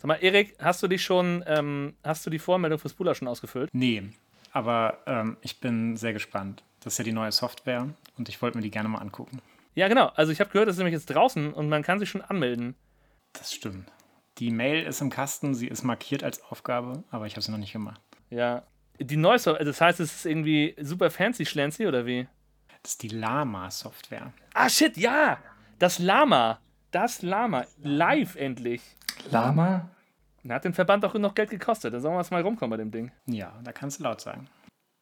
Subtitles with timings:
[0.00, 3.28] Sag mal, Erik, hast du dich schon, ähm, hast du die Vormeldung für Spooler schon
[3.28, 3.68] ausgefüllt?
[3.74, 4.04] Nee,
[4.50, 6.64] aber ähm, ich bin sehr gespannt.
[6.80, 9.42] Das ist ja die neue Software und ich wollte mir die gerne mal angucken.
[9.74, 10.06] Ja, genau.
[10.14, 12.76] Also ich habe gehört, das ist nämlich jetzt draußen und man kann sich schon anmelden.
[13.34, 13.92] Das stimmt.
[14.38, 17.58] Die Mail ist im Kasten, sie ist markiert als Aufgabe, aber ich habe sie noch
[17.58, 18.00] nicht gemacht.
[18.30, 18.62] Ja.
[18.98, 22.26] Die neue Software, das heißt, es ist irgendwie super fancy schlancy oder wie?
[22.82, 24.32] Das ist die Lama-Software.
[24.54, 25.36] Ah, shit, ja!
[25.78, 26.58] Das Lama.
[26.90, 27.66] Das Lama.
[27.82, 28.80] Live endlich.
[29.30, 29.88] Lama?
[30.42, 31.92] Da hat den Verband auch noch Geld gekostet.
[31.92, 33.12] Da sollen wir was mal rumkommen bei dem Ding.
[33.26, 34.48] Ja, da kannst du laut sagen.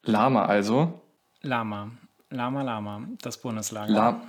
[0.02, 1.00] Lama also?
[1.42, 1.91] Lama.
[2.30, 3.02] Lama, Lama.
[3.22, 3.92] Das Bundeslager.
[3.92, 4.20] La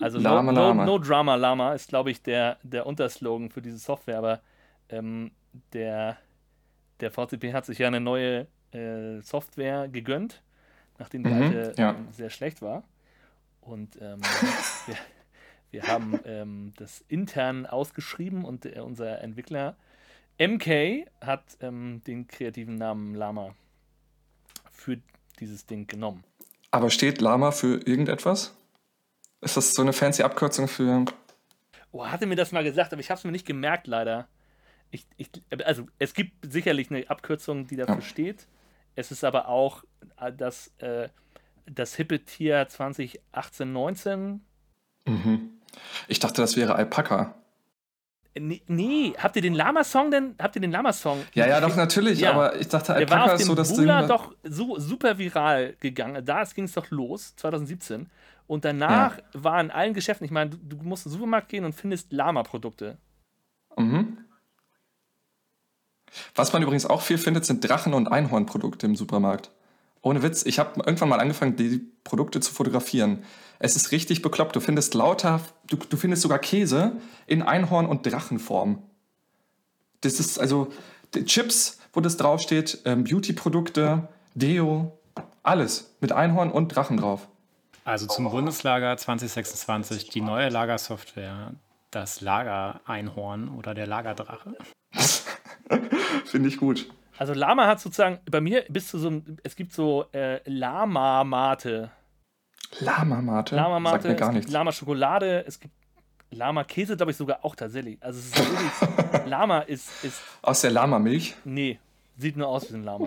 [0.00, 0.84] Also Lama, no, no, Lama.
[0.84, 4.18] no Drama Lama ist, glaube ich, der, der Unterslogan für diese Software.
[4.18, 4.40] Aber
[4.90, 5.30] ähm,
[5.72, 6.18] der,
[7.00, 10.42] der VCP hat sich ja eine neue äh, Software gegönnt,
[10.98, 11.90] nachdem die Mhm, alte ja.
[11.90, 12.82] ähm, sehr schlecht war.
[13.62, 14.20] Und ähm,
[14.86, 14.96] wir,
[15.74, 19.76] wir haben ähm, das intern ausgeschrieben und äh, unser Entwickler
[20.38, 23.54] MK hat ähm, den kreativen Namen Lama
[24.70, 24.98] für
[25.40, 26.22] dieses Ding genommen.
[26.70, 28.56] Aber steht Lama für irgendetwas?
[29.40, 31.04] Ist das so eine fancy Abkürzung für.
[31.90, 34.28] Oh, hatte mir das mal gesagt, aber ich habe es mir nicht gemerkt, leider.
[34.90, 35.28] Ich, ich,
[35.64, 38.00] also, es gibt sicherlich eine Abkürzung, die dafür Ja.
[38.00, 38.46] steht.
[38.94, 39.82] Es ist aber auch
[40.20, 41.08] äh, das, äh,
[41.66, 44.40] das hippe Tier 2018, 19.
[45.06, 45.50] Mhm.
[46.08, 47.34] Ich dachte, das wäre Alpaka.
[48.36, 50.34] Nee, nee, habt ihr den Lama-Song denn?
[50.40, 51.22] Habt ihr den Lama-Song?
[51.34, 52.32] Ja, ja, doch, natürlich, Ja.
[52.32, 53.86] aber ich dachte, Der war Alpaka auf ist so das Ding.
[53.86, 56.24] doch so super viral gegangen.
[56.24, 58.10] Da ging es doch los, 2017.
[58.48, 61.64] Und danach war in allen Geschäften, ich meine, du, du musst in den Supermarkt gehen
[61.64, 62.98] und findest Lama-Produkte.
[63.76, 64.18] Mhm.
[66.34, 69.50] Was man übrigens auch viel findet, sind Drachen- und Einhornprodukte im Supermarkt.
[70.04, 73.24] Ohne Witz, ich habe irgendwann mal angefangen, die Produkte zu fotografieren.
[73.58, 74.54] Es ist richtig bekloppt.
[74.54, 76.92] Du findest lauter, du, du findest sogar Käse
[77.26, 78.82] in Einhorn- und Drachenform.
[80.02, 80.70] Das ist also
[81.24, 84.92] Chips, wo das draufsteht, ähm, Beauty-Produkte, Deo,
[85.42, 87.26] alles mit Einhorn und Drachen drauf.
[87.86, 91.54] Also zum Bundeslager 2026 die neue Lagersoftware,
[91.90, 94.54] das Lager-Einhorn oder der Lagerdrache.
[96.26, 96.90] Finde ich gut.
[97.18, 101.90] Also Lama hat sozusagen bei mir bis zu so einem, es gibt so äh, Lama-Mate.
[102.80, 103.54] Lama-Mate.
[103.54, 104.52] Lama-Mate, Sagt mir gar es gibt nichts.
[104.52, 105.74] Lama-Schokolade, es gibt
[106.30, 107.98] Lama-Käse, glaube ich sogar auch tatsächlich.
[108.02, 108.38] Also es ist
[109.12, 111.36] wirklich, Lama ist, ist, Aus der Lama-Milch.
[111.44, 111.78] nee,
[112.18, 113.06] sieht nur aus wie ein Lama.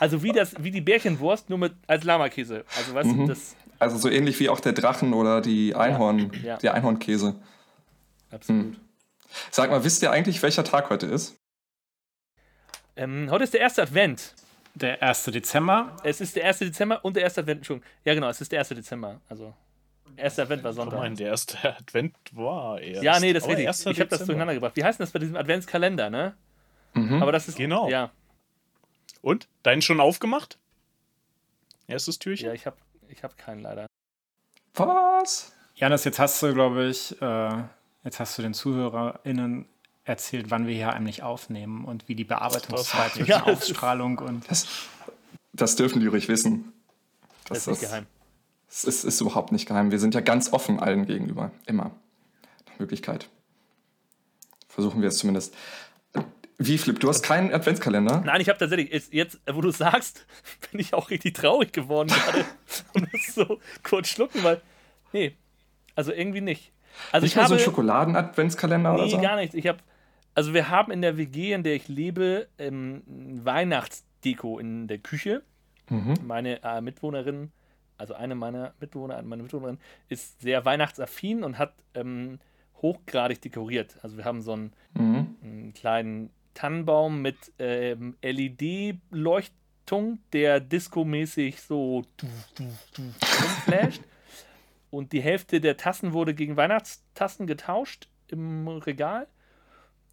[0.00, 2.64] Also wie das, wie die Bärchenwurst, nur mit als Lama-Käse.
[2.78, 3.18] Also weißt Mhm.
[3.18, 6.56] du, das, Also so ähnlich wie auch der Drachen oder die Einhorn, ja.
[6.56, 7.34] der Einhornkäse.
[8.30, 8.78] absolut.
[9.50, 11.37] Sag mal, wisst ihr eigentlich, welcher Tag heute ist?
[12.98, 14.34] Ähm, heute ist der erste Advent.
[14.74, 15.24] Der 1.
[15.26, 15.96] Dezember.
[16.02, 16.58] Es ist der 1.
[16.58, 17.88] Dezember und der erste Advent, Entschuldigung.
[18.04, 18.68] Ja genau, es ist der 1.
[18.70, 19.20] Dezember.
[19.28, 19.54] Also,
[20.16, 20.98] erster Advent war Ich Sonntag.
[20.98, 23.02] meine, der erste Advent war erst.
[23.04, 23.68] Ja, nee, das ist richtig.
[23.68, 23.86] 1.
[23.86, 24.74] Ich habe das durcheinander gebracht.
[24.74, 26.34] Wie heißt denn das bei diesem Adventskalender, ne?
[26.94, 27.22] Mhm.
[27.22, 27.56] Aber das ist.
[27.56, 27.88] Genau.
[27.88, 28.10] Ja,
[29.22, 29.46] Und?
[29.62, 30.58] Deinen schon aufgemacht?
[31.86, 32.48] Erstes Türchen?
[32.48, 32.76] ja ich habe
[33.08, 33.86] ich hab keinen leider.
[34.74, 35.52] Was?
[35.76, 37.62] Janis, jetzt hast du, glaube ich, äh,
[38.04, 39.66] jetzt hast du den ZuhörerInnen
[40.08, 44.50] erzählt, wann wir hier eigentlich aufnehmen und wie die Bearbeitungszeit zwischen Ja, das Ausstrahlung und.
[44.50, 44.66] Das,
[45.52, 46.72] das dürfen die ruhig wissen.
[47.48, 48.06] Das ist nicht geheim.
[48.68, 49.90] Das ist, ist überhaupt nicht geheim.
[49.90, 51.50] Wir sind ja ganz offen allen gegenüber.
[51.66, 51.92] Immer.
[52.66, 53.28] Nach Möglichkeit.
[54.68, 55.54] Versuchen wir es zumindest.
[56.60, 58.20] Wie, Flip, du hast keinen Adventskalender?
[58.26, 60.26] Nein, ich habe tatsächlich, jetzt, jetzt, wo du sagst,
[60.70, 62.44] bin ich auch richtig traurig geworden gerade.
[62.94, 64.60] Und muss so kurz schlucken, weil.
[65.12, 65.36] Nee,
[65.94, 66.72] also irgendwie nicht.
[67.12, 67.50] Also Nicht ich mal habe.
[67.50, 69.20] so einen Schokoladen-Adventskalender oder Nee, so?
[69.20, 69.54] gar nichts.
[69.54, 69.78] Ich habe,
[70.34, 73.02] also wir haben in der WG, in der ich lebe, ähm,
[73.44, 75.42] Weihnachtsdeko in der Küche.
[75.88, 76.14] Mhm.
[76.26, 77.50] Meine äh, Mitwohnerin,
[77.96, 82.38] also eine meiner Mitbewohner, eine meiner Mitwohnerinnen, ist sehr weihnachtsaffin und hat ähm,
[82.80, 83.96] hochgradig dekoriert.
[84.02, 85.36] Also wir haben so einen, Mhm.
[85.42, 92.02] einen kleinen Tannenbaum mit ähm, LED-Leuchtung, der discomäßig so
[93.64, 94.02] flasht.
[94.90, 99.26] Und die Hälfte der Tassen wurde gegen Weihnachtstassen getauscht im Regal.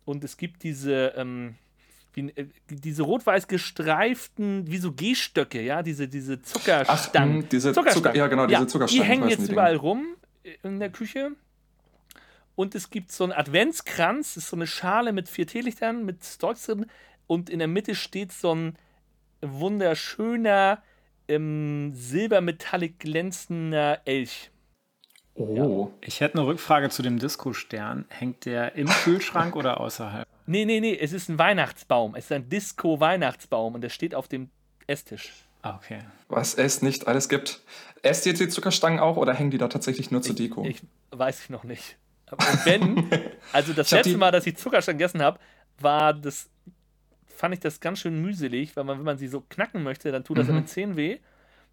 [0.06, 1.56] Und es gibt diese, ähm,
[2.14, 7.40] wie, äh, diese rot-weiß gestreiften, wie so Gehstöcke, ja, diese, diese Ach, Zuckerstangen.
[7.40, 8.04] mh, diese Zuckerstangen.
[8.06, 9.04] Zucker, ja genau, diese Ja, Zuckerstangen.
[9.04, 9.82] Die hängen jetzt überall Dinger.
[9.82, 10.06] rum
[10.64, 11.32] in der Küche.
[12.56, 16.24] Und es gibt so einen Adventskranz, das ist so eine Schale mit vier Teelichtern, mit
[16.24, 16.86] Zeugs drin.
[17.28, 18.78] Und in der Mitte steht so ein
[19.42, 20.82] wunderschöner,
[21.28, 24.52] ähm, silbermetallic glänzender Elch.
[25.38, 25.92] Oh.
[26.02, 28.06] Ich hätte eine Rückfrage zu dem Disco-Stern.
[28.10, 30.26] Hängt der im Kühlschrank oder außerhalb?
[30.46, 32.16] Nee, nee, nee, es ist ein Weihnachtsbaum.
[32.16, 34.50] Es ist ein Disco-Weihnachtsbaum und der steht auf dem
[34.88, 35.34] Esstisch.
[35.62, 36.00] Ah, okay.
[36.30, 37.62] Was es nicht alles gibt.
[38.02, 40.64] Esst ihr die Zuckerstangen auch oder hängen die da tatsächlich nur zur Deko?
[40.66, 41.98] Ich weiß ich noch nicht.
[42.28, 43.10] Aber wenn,
[43.52, 45.40] also das letzte die- Mal, dass ich Zuckerstangen gegessen habe,
[45.80, 46.50] war das,
[47.28, 50.24] fand ich das ganz schön mühselig, weil man, wenn man sie so knacken möchte, dann
[50.24, 50.52] tut das Mhm.
[50.56, 51.18] an den Zähnen weh.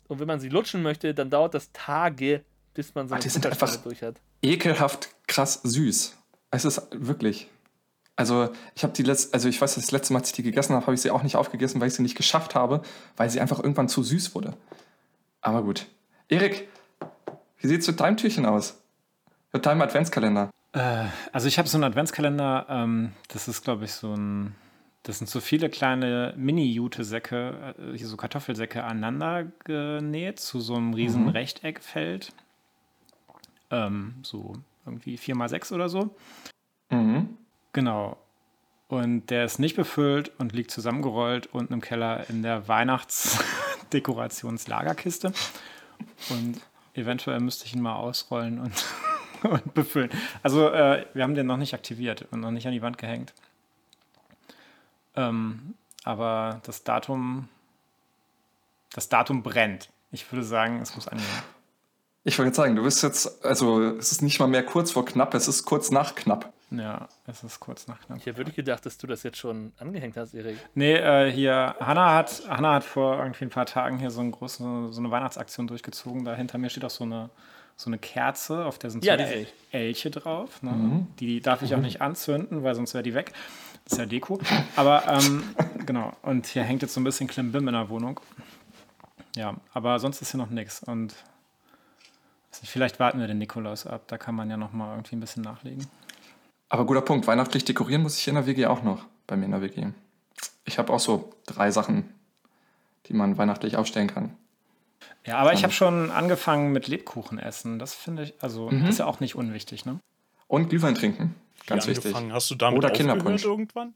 [0.08, 2.42] Und wenn man sie lutschen möchte, dann dauert das Tage,
[2.74, 4.20] bis man so Ah, eine die sind einfach- durch hat.
[4.42, 6.16] Ekelhaft krass süß.
[6.50, 7.48] Es ist wirklich.
[8.16, 10.74] Also, ich habe die letzte, also ich weiß, das letzte Mal, als ich die gegessen
[10.74, 12.82] habe, habe ich sie auch nicht aufgegessen, weil ich sie nicht geschafft habe,
[13.16, 14.54] weil sie einfach irgendwann zu süß wurde.
[15.40, 15.86] Aber gut.
[16.28, 16.68] Erik,
[17.58, 18.78] wie sieht's mit deinem Türchen aus?
[19.52, 20.50] Mit deinem Adventskalender?
[20.72, 24.54] Äh, also ich habe so einen Adventskalender, ähm, das ist, glaube ich, so ein,
[25.04, 30.92] das sind so viele kleine Mini-Jute-Säcke, äh, hier so Kartoffelsäcke aneinander genäht zu so einem
[30.94, 32.32] riesen Rechteckfeld.
[33.72, 34.52] Ähm, so
[34.86, 36.14] irgendwie 4 mal 6 oder so.
[36.90, 37.36] Mhm.
[37.72, 38.18] Genau.
[38.88, 45.32] Und der ist nicht befüllt und liegt zusammengerollt unten im Keller in der Weihnachtsdekorationslagerkiste.
[46.28, 46.60] Und
[46.94, 48.84] eventuell müsste ich ihn mal ausrollen und,
[49.50, 50.10] und befüllen.
[50.42, 53.32] Also äh, wir haben den noch nicht aktiviert und noch nicht an die Wand gehängt.
[55.16, 55.72] Ähm,
[56.04, 57.48] aber das Datum,
[58.92, 59.88] das Datum brennt.
[60.10, 61.26] Ich würde sagen, es muss angehen.
[62.24, 65.04] Ich wollte jetzt sagen, du bist jetzt, also es ist nicht mal mehr kurz vor
[65.04, 66.52] knapp, es ist kurz nach knapp.
[66.70, 68.18] Ja, es ist kurz nach knapp.
[68.18, 70.56] Ich hätte wirklich gedacht, dass du das jetzt schon angehängt hast, Erik.
[70.74, 74.30] Nee, äh, hier, Hanna hat, Hanna hat vor irgendwie ein paar Tagen hier so, ein
[74.30, 76.24] große, so eine Weihnachtsaktion durchgezogen.
[76.24, 77.28] Da hinter mir steht auch so eine,
[77.76, 79.52] so eine Kerze, auf der sind Ja, ich.
[79.70, 80.62] Elche drauf.
[80.62, 81.06] Ne?
[81.18, 83.32] Die darf ich auch nicht anzünden, weil sonst wäre die weg.
[83.84, 84.38] Das ist ja Deko.
[84.76, 85.42] Aber ähm,
[85.86, 88.20] genau, und hier hängt jetzt so ein bisschen Klimbim in der Wohnung.
[89.36, 90.82] Ja, aber sonst ist hier noch nichts.
[90.84, 91.14] Und
[92.60, 94.02] nicht, vielleicht warten wir den Nikolaus ab.
[94.08, 95.86] Da kann man ja noch mal irgendwie ein bisschen nachlegen.
[96.68, 99.50] Aber guter Punkt, weihnachtlich dekorieren muss ich in der WG auch noch, bei mir in
[99.52, 99.86] der WG.
[100.64, 102.12] Ich habe auch so drei Sachen,
[103.06, 104.36] die man weihnachtlich aufstellen kann.
[105.24, 107.78] Ja, aber ich habe schon angefangen mit Lebkuchen essen.
[107.78, 109.98] Das finde ich, also ist ja auch nicht unwichtig, ne?
[110.48, 111.34] Und Glühwein trinken,
[111.66, 112.14] ganz Wie wichtig.
[112.30, 113.44] Hast du damit Oder Kinderpunsch.
[113.44, 113.94] irgendwann?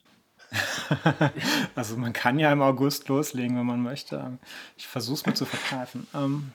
[1.74, 4.38] Also man kann ja im August loslegen, wenn man möchte.
[4.76, 6.06] Ich versuche es mir zu verkneifen.
[6.14, 6.52] Ähm,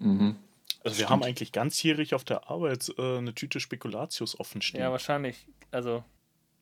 [0.00, 0.36] Mhm.
[0.88, 4.80] Also wir haben eigentlich ganzjährig auf der Arbeit äh, eine Tüte Spekulatius offen stehen.
[4.80, 5.46] Ja, wahrscheinlich.
[5.70, 6.02] Also,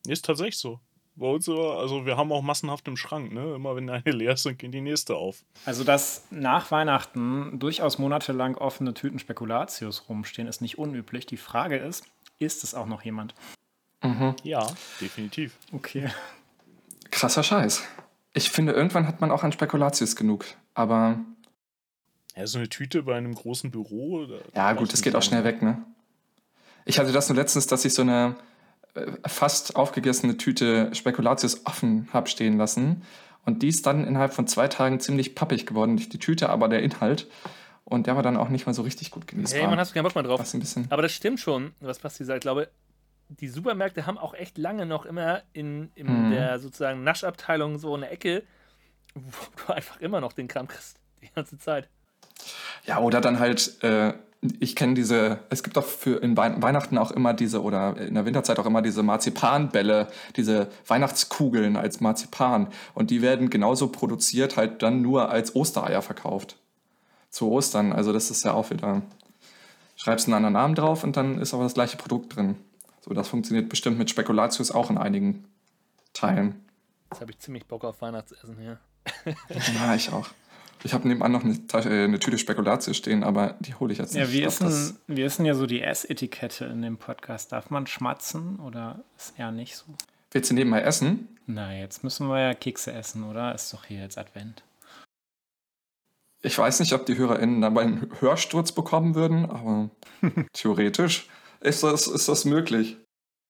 [0.07, 0.81] Ist tatsächlich so.
[1.19, 3.55] Bei uns, immer- also wir haben auch massenhaft im Schrank, ne?
[3.55, 5.45] Immer wenn eine leer ist, dann geht die nächste auf.
[5.65, 11.25] also dass nach Weihnachten durchaus monatelang offene Tüten Spekulatius rumstehen, ist nicht unüblich.
[11.25, 12.05] Die Frage ist,
[12.39, 13.35] ist es auch noch jemand?
[14.45, 14.67] Ja,
[15.01, 15.57] definitiv.
[15.73, 16.11] Okay.
[17.11, 17.83] Krasser Scheiß.
[18.35, 20.45] Ich finde, irgendwann hat man auch an Spekulatius genug.
[20.75, 21.19] Aber
[22.37, 24.27] Ja, so eine Tüte bei einem großen Büro.
[24.55, 25.29] ja, gut, das geht auch lang.
[25.29, 25.83] schnell weg, ne?
[26.85, 28.37] Ich hatte das nur letztens, dass ich so eine
[28.95, 33.03] äh, fast aufgegessene Tüte Spekulatius offen habe stehen lassen.
[33.45, 35.95] Und die ist dann innerhalb von zwei Tagen ziemlich pappig geworden.
[35.95, 37.27] Nicht die Tüte, aber der Inhalt.
[37.85, 39.61] Und der war dann auch nicht mehr so richtig gut genießbar.
[39.61, 40.41] hey, man hast du keinen Bock mehr drauf.
[40.41, 40.87] was ein bisschen.
[40.91, 42.39] Aber das stimmt schon, was Basti sagt.
[42.39, 42.69] Ich glaube,
[43.29, 46.31] die Supermärkte haben auch echt lange noch immer in, in Mhm.
[46.33, 48.43] der sozusagen Naschabteilung so eine Ecke,
[49.15, 49.31] wo
[49.67, 50.99] du einfach immer noch den Kram kriegst.
[51.23, 51.89] Die ganze Zeit.
[52.85, 54.13] Ja, oder dann halt, äh,
[54.61, 58.15] ich kenne diese, es gibt auch für in Wei- Weihnachten auch immer diese, oder in
[58.15, 62.69] der Winterzeit auch immer diese Marzipanbälle, diese Weihnachtskugeln als Marzipan.
[62.95, 66.57] Und die werden genauso produziert, halt dann nur als Ostereier verkauft.
[67.31, 67.93] Zu Ostern.
[67.93, 69.03] Also das ist ja auch wieder,
[69.97, 72.57] schreibst einen anderen Namen drauf und dann ist aber das gleiche Produkt drin.
[73.01, 75.45] So, das funktioniert bestimmt mit Spekulatius auch in einigen
[76.13, 76.65] Teilen.
[77.11, 78.79] Jetzt habe ich ziemlich Bock auf Weihnachtsessen hier.
[79.75, 80.29] Ja, ich auch.
[80.87, 83.99] Ich habe nebenan noch eine, Tasche, äh, eine Tüte Spekulatius stehen, aber die hole ich
[83.99, 84.21] jetzt nicht.
[84.23, 87.51] Ja, denn, wie ist denn ja so die Essetikette in dem Podcast?
[87.51, 89.87] Darf man schmatzen oder ist eher nicht so?
[90.31, 91.27] Willst du nebenbei essen?
[91.47, 93.53] Na, jetzt müssen wir ja Kekse essen, oder?
[93.53, 94.63] Ist doch hier jetzt Advent.
[96.43, 99.91] Ich weiß nicht, ob die HörerInnen dabei einen Hörsturz bekommen würden, aber
[100.53, 101.29] theoretisch
[101.63, 102.97] ist das, ist das möglich.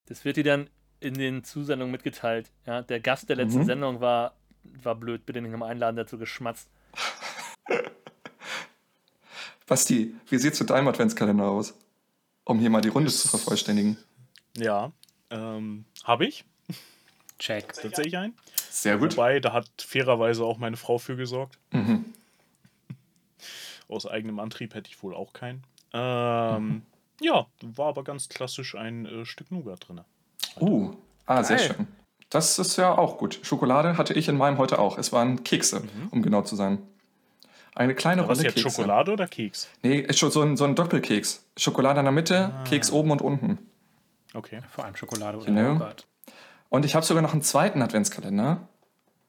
[0.09, 2.51] Das wird dir dann in den Zusendungen mitgeteilt.
[2.65, 3.67] Ja, der Gast der letzten Mhm.
[3.67, 4.37] Sendung war,
[4.83, 5.27] war blöd.
[5.27, 6.71] Bitte nicht nochmal einladen, dazu geschmatzt.
[9.67, 11.75] Basti, wie sieht's mit deinem Adventskalender aus?
[12.45, 13.97] Um hier mal die Runde zu vervollständigen.
[14.57, 14.93] Ja,
[15.31, 16.45] ähm, habe ich
[17.39, 17.73] Check.
[17.73, 18.35] tatsächlich einen.
[18.71, 19.17] Sehr gut.
[19.17, 21.59] Wobei, da hat fairerweise auch meine Frau für gesorgt.
[21.73, 22.05] Mhm.
[23.89, 25.65] Aus eigenem Antrieb hätte ich wohl auch keinen.
[25.93, 26.83] Ähm,
[27.21, 30.01] Ja, war aber ganz klassisch ein äh, Stück Nougat drin.
[30.61, 30.95] Uh,
[31.27, 31.75] ah, sehr Geil.
[31.75, 31.87] schön.
[32.31, 33.39] Das ist ja auch gut.
[33.43, 34.99] Schokolade hatte ich in meinem heute auch.
[34.99, 36.79] Es waren Kekse, um genau zu sein.
[37.75, 38.71] Eine kleine Was Rolle jetzt Kekse.
[38.71, 39.69] Schokolade oder Keks?
[39.83, 41.45] Nee, ist schon so ein, so ein Doppelkeks.
[41.57, 43.59] Schokolade in der Mitte, Keks oben und unten.
[44.35, 44.61] Okay.
[44.71, 45.87] Vor allem Schokolade oder Genau.
[46.69, 48.67] Und ich habe sogar noch einen zweiten Adventskalender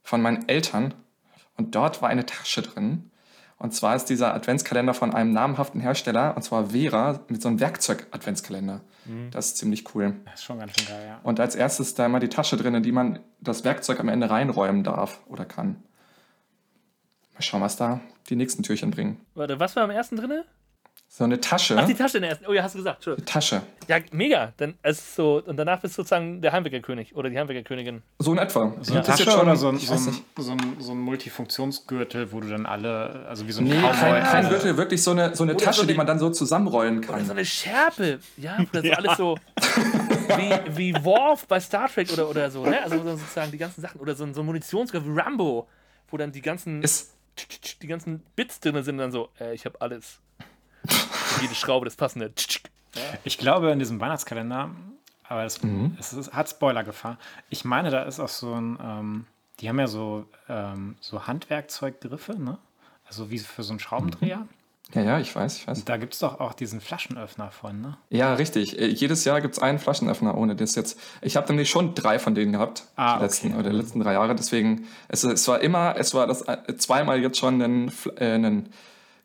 [0.04, 0.94] von meinen Eltern.
[1.56, 3.12] Und dort war eine Tasche drin.
[3.60, 7.60] Und zwar ist dieser Adventskalender von einem namhaften Hersteller, und zwar Vera, mit so einem
[7.60, 8.82] Werkzeug-Adventskalender.
[9.32, 10.16] Das ist ziemlich cool.
[10.26, 11.20] Das ist schon ganz schön geil, ja.
[11.24, 14.10] Und als erstes ist da immer die Tasche drin, in die man das Werkzeug am
[14.10, 15.82] Ende reinräumen darf oder kann.
[17.34, 19.22] Mal schauen, was da die nächsten Türchen bringen.
[19.34, 20.44] Warte, was war am ersten drinne?
[21.10, 21.76] So eine Tasche.
[21.80, 22.46] Ach, die Tasche in der ersten.
[22.48, 22.98] Oh ja, hast du gesagt.
[22.98, 23.26] Entschuldigung.
[23.26, 23.62] Tasche.
[23.88, 24.54] Ja, mega.
[24.58, 28.04] Dann ist so, und danach bist du sozusagen der Heimwegerkönig oder die Heimwegerkönigin.
[28.20, 28.74] So in etwa.
[28.82, 30.00] So eine Das ist Tasche schon- oder so ein, so, ein,
[30.38, 33.94] so, ein, so ein Multifunktionsgürtel, wo du dann alle, also wie so ein Nee, Cowboy.
[33.94, 36.20] kein, kein Gürtel, wirklich so eine, so eine Oder Tasche, so eine- die man dann
[36.20, 37.32] so zusammenrollen Oder so kann.
[37.32, 38.20] eine Schärpe.
[38.36, 39.38] Ja, das so alles so
[40.38, 42.82] wie, wie Worf bei Star Trek oder, oder so, ne?
[42.84, 44.00] Also sozusagen die ganzen Sachen.
[44.02, 45.68] Oder so ein, so ein Munitionsgriff wie Rambo,
[46.10, 47.14] wo dann die ganzen, Ist,
[47.82, 50.20] die ganzen Bits drin sind dann so, äh, ich habe alles.
[51.42, 52.32] Jede Schraube, das passende.
[53.24, 54.72] Ich glaube, in diesem Weihnachtskalender,
[55.28, 55.96] aber es, Mhm.
[56.00, 57.18] es ist, hat Spoilergefahr.
[57.50, 59.26] Ich meine, da ist auch so ein, ähm,
[59.60, 62.58] die haben ja so, ähm, so Handwerkzeuggriffe, ne?
[63.08, 64.48] Also wie für so einen Schraubendreher.
[64.94, 65.86] ja, ja, ich weiß, ich weiß.
[65.86, 67.98] Da gibt es doch auch diesen Flaschenöffner von, ne?
[68.10, 68.80] Ja, richtig.
[68.80, 71.00] Äh, Jedes Jahr gibt es einen Flaschenöffner ohne das jetzt.
[71.22, 73.24] Ich habe nämlich schon drei von denen gehabt, Ah, die okay.
[73.26, 74.34] letzten, oder die letzten drei Jahre.
[74.36, 78.70] Deswegen, es, es war immer, es war das äh, zweimal jetzt schon ein, äh, ein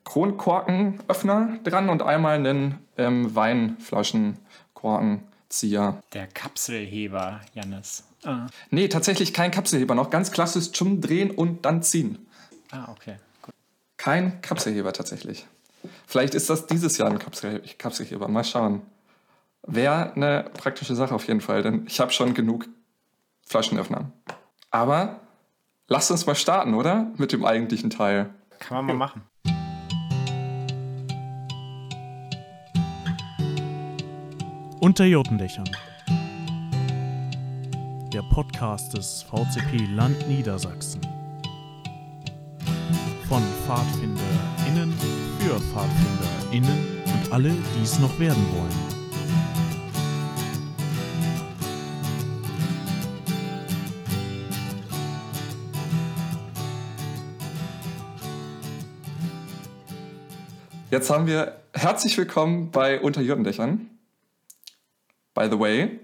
[0.04, 6.02] Kronkorkenöffner dran und einmal einen ähm, Weinflaschenkorkenzieher.
[6.12, 8.04] Der Kapselheber, Jannis.
[8.24, 12.18] Ah, Nee, tatsächlich kein Kapselheber, noch ganz klassisch zum Drehen und dann ziehen.
[12.70, 13.16] ah okay.
[13.42, 13.54] Gut.
[13.96, 15.46] Kein Kapselheber tatsächlich.
[16.06, 18.28] Vielleicht ist das dieses Jahr ein Kapsel Kapselheber.
[18.28, 18.82] Mal schauen.
[19.64, 22.66] Wäre eine praktische Sache auf jeden Fall, denn ich habe schon genug
[23.46, 24.10] Flaschenöffner.
[24.70, 25.20] Aber
[25.88, 27.10] lasst uns mal starten, oder?
[27.16, 28.30] Mit dem eigentlichen Teil.
[28.60, 29.22] Kann man mal machen.
[34.84, 35.70] Unter Jotendächern.
[38.12, 41.00] Der Podcast des VCP Land Niedersachsen.
[43.28, 44.92] Von PfadfinderInnen
[45.38, 48.72] für PfadfinderInnen und alle, die es noch werden wollen.
[60.90, 63.88] Jetzt haben wir herzlich willkommen bei Unter Jürgendächern.
[65.34, 66.00] By the way,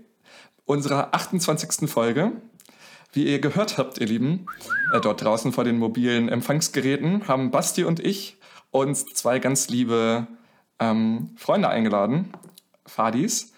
[0.65, 1.89] unserer 28.
[1.89, 2.33] Folge.
[3.13, 4.47] Wie ihr gehört habt, ihr Lieben,
[4.93, 8.37] äh, dort draußen vor den mobilen Empfangsgeräten haben Basti und ich
[8.71, 10.27] uns zwei ganz liebe
[10.79, 12.33] ähm, Freunde eingeladen,
[12.87, 13.55] Fadis.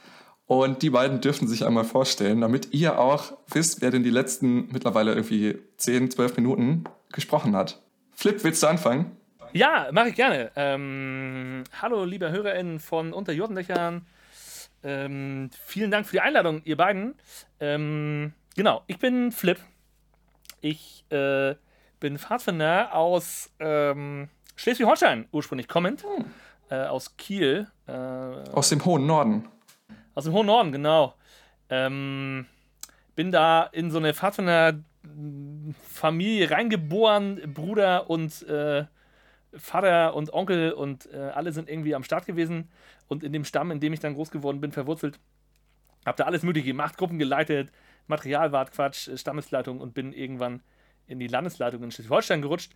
[0.47, 4.69] Und die beiden dürfen sich einmal vorstellen, damit ihr auch wisst, wer denn die letzten
[4.73, 7.81] mittlerweile irgendwie 10, 12 Minuten gesprochen hat.
[8.13, 9.17] Flip, willst du anfangen?
[9.53, 10.51] Ja, mache ich gerne.
[10.57, 14.07] Ähm, hallo, liebe HörerInnen von Unter Jotendächern.
[14.83, 17.15] Ähm, vielen Dank für die Einladung, ihr beiden.
[17.61, 19.59] Ähm, genau, ich bin Flip.
[20.61, 21.55] Ich äh,
[22.01, 26.05] bin Pfadfinder aus ähm, Schleswig-Holstein ursprünglich kommend.
[26.71, 27.67] Äh, aus Kiel.
[27.87, 29.49] Äh, Aus dem hohen Norden.
[30.15, 31.15] aus dem hohen Norden, genau.
[31.69, 32.47] Ähm,
[33.17, 37.53] bin da in so eine Pfadfinder-Familie reingeboren.
[37.55, 38.85] Bruder und äh,
[39.55, 42.71] Vater und Onkel und äh, alle sind irgendwie am Start gewesen.
[43.11, 45.19] Und in dem Stamm, in dem ich dann groß geworden bin, verwurzelt,
[46.07, 47.73] habe da alles Mögliche gemacht, Gruppen geleitet,
[48.07, 50.63] Materialwart, Quatsch, äh, Stammesleitung und bin irgendwann
[51.09, 52.73] in die Landesleitung in Schleswig-Holstein gerutscht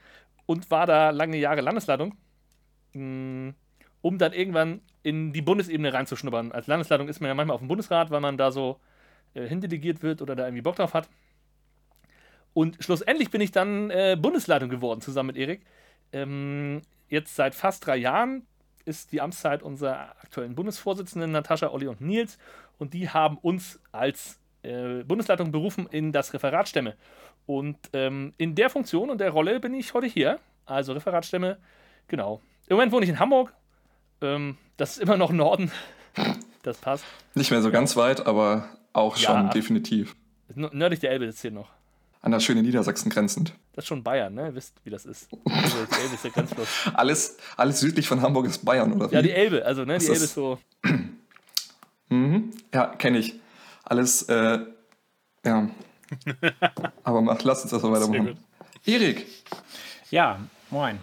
[0.47, 2.17] und war da lange Jahre Landesleitung.
[2.95, 3.51] Mm,
[4.03, 6.51] um dann irgendwann in die Bundesebene reinzuschnuppern.
[6.51, 8.81] Als Landesleitung ist man ja manchmal auf dem Bundesrat, weil man da so
[9.35, 11.09] äh, hindelegiert wird oder da irgendwie Bock drauf hat.
[12.55, 15.65] Und schlussendlich bin ich dann äh, Bundesleitung geworden, zusammen mit Erik.
[16.13, 18.49] Ähm, jetzt seit fast drei Jahren
[18.85, 22.39] ist die Amtszeit unserer aktuellen Bundesvorsitzenden Natascha, Olli und Nils.
[22.79, 26.95] Und die haben uns als äh, Bundesleitung berufen in das Referatstämme.
[27.47, 30.39] Und ähm, in der Funktion und der Rolle bin ich heute hier.
[30.67, 31.59] Also Referatstämme,
[32.09, 32.41] genau.
[32.69, 33.53] Im Moment wohne ich in Hamburg.
[34.23, 35.71] Ähm, das ist immer noch Norden.
[36.63, 37.05] Das passt.
[37.35, 39.27] Nicht mehr so ganz weit, aber auch Ja.
[39.39, 40.17] schon definitiv.
[40.57, 41.69] N- Nördlich der Elbe ist hier noch.
[42.23, 43.53] An der schönen Niedersachsen grenzend.
[43.75, 44.47] Das ist schon Bayern, ne?
[44.49, 45.29] Ihr wisst, wie das ist.
[45.45, 46.69] Also, die Elbe ist der Grenzfluss.
[46.95, 49.15] Alles, alles südlich von Hamburg ist Bayern, oder wie?
[49.17, 49.99] Ja, die Elbe, also, ne?
[49.99, 50.59] Die Das Elbe ist- ist so.
[52.09, 52.51] Mhm.
[52.73, 53.35] Ja, kenne ich.
[53.85, 54.59] Alles, äh,
[55.45, 55.69] ja.
[57.03, 58.39] Aber mach, lass uns das mal weitermachen.
[58.87, 59.27] Erik,
[60.11, 60.39] Ja,
[60.71, 60.99] moin.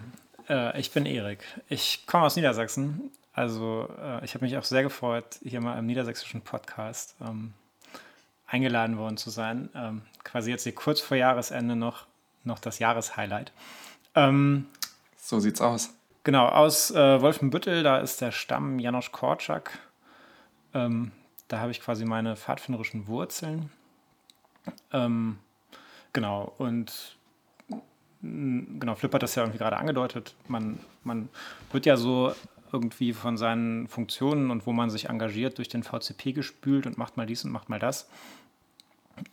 [0.47, 1.43] Äh, ich bin Erik.
[1.69, 3.11] Ich komme aus Niedersachsen.
[3.33, 7.53] Also äh, ich habe mich auch sehr gefreut, hier mal im niedersächsischen Podcast ähm,
[8.45, 9.69] eingeladen worden zu sein.
[9.75, 12.05] Ähm, quasi jetzt hier kurz vor Jahresende noch,
[12.43, 13.51] noch das Jahreshighlight.
[14.15, 14.67] Ähm,
[15.17, 15.93] so sieht's aus.
[16.23, 19.79] Genau, aus äh, Wolfenbüttel, da ist der Stamm Janosch Korczak.
[20.73, 21.11] Ähm,
[21.47, 23.71] da habe ich quasi meine pfadfinderischen Wurzeln.
[24.93, 25.39] Ähm,
[26.13, 27.17] genau, und
[28.21, 30.35] genau, Flip hat das ja irgendwie gerade angedeutet.
[30.47, 31.29] Man, man
[31.71, 32.33] wird ja so
[32.71, 37.17] irgendwie von seinen Funktionen und wo man sich engagiert durch den VCP gespült und macht
[37.17, 38.09] mal dies und macht mal das.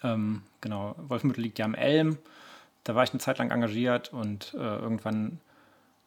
[0.03, 2.19] Ähm, genau, Wolfenbüttel liegt ja am Elm.
[2.89, 5.41] Da war ich eine Zeit lang engagiert und äh, irgendwann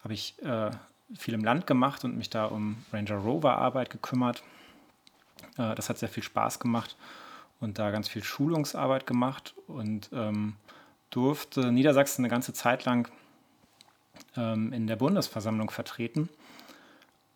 [0.03, 0.71] habe ich äh,
[1.15, 4.41] viel im Land gemacht und mich da um Ranger Rover Arbeit gekümmert.
[5.59, 6.97] Äh, das hat sehr viel Spaß gemacht
[7.59, 10.55] und da ganz viel Schulungsarbeit gemacht und ähm,
[11.11, 13.11] durfte Niedersachsen eine ganze Zeit lang
[14.35, 16.29] ähm, in der Bundesversammlung vertreten.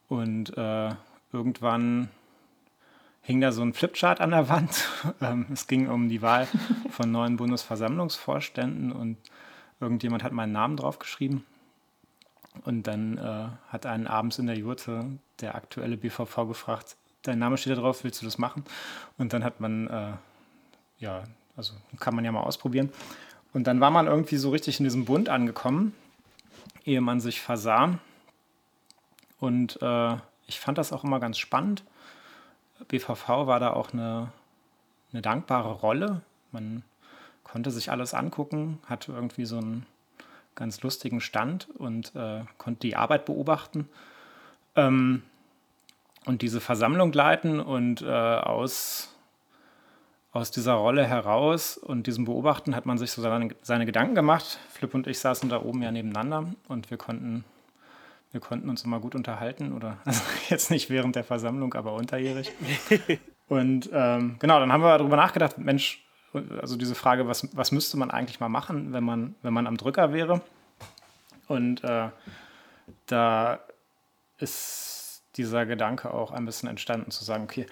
[0.07, 0.89] Und äh,
[1.31, 2.09] irgendwann
[3.25, 4.87] hing da so ein Flipchart an der Wand.
[5.21, 6.47] ähm, es ging um die Wahl
[6.91, 9.17] von neuen Bundesversammlungsvorständen und
[9.79, 11.43] irgendjemand hat meinen Namen draufgeschrieben.
[12.63, 15.05] Und dann äh, hat einen abends in der Jurte
[15.41, 18.63] der aktuelle BVV gefragt, dein Name steht da drauf, willst du das machen?
[19.17, 20.13] Und dann hat man, äh,
[20.99, 21.23] ja,
[21.57, 22.91] also kann man ja mal ausprobieren.
[23.53, 25.93] Und dann war man irgendwie so richtig in diesem Bund angekommen,
[26.85, 27.97] ehe man sich versah.
[29.39, 30.15] Und äh,
[30.47, 31.83] ich fand das auch immer ganz spannend.
[32.87, 34.31] BVV war da auch eine,
[35.11, 36.21] eine dankbare Rolle.
[36.51, 36.83] Man
[37.43, 39.85] konnte sich alles angucken, hatte irgendwie so einen
[40.55, 43.89] ganz lustigen Stand und äh, konnte die Arbeit beobachten
[44.75, 45.23] ähm,
[46.25, 49.13] und diese Versammlung leiten und äh, aus,
[50.31, 54.59] aus dieser Rolle heraus und diesem Beobachten hat man sich so seine, seine Gedanken gemacht.
[54.69, 57.43] Flip und ich saßen da oben ja nebeneinander und wir konnten,
[58.35, 62.51] wir konnten uns immer gut unterhalten oder also jetzt nicht während der Versammlung, aber unterjährig.
[63.47, 66.05] und ähm, genau, dann haben wir darüber nachgedacht, Mensch,
[66.61, 69.77] also diese Frage, was, was müsste man eigentlich mal machen, wenn man, wenn man am
[69.77, 70.41] Drücker wäre?
[71.47, 72.09] Und äh,
[73.05, 73.59] da
[74.37, 77.67] ist dieser Gedanke auch ein bisschen entstanden, zu sagen, okay,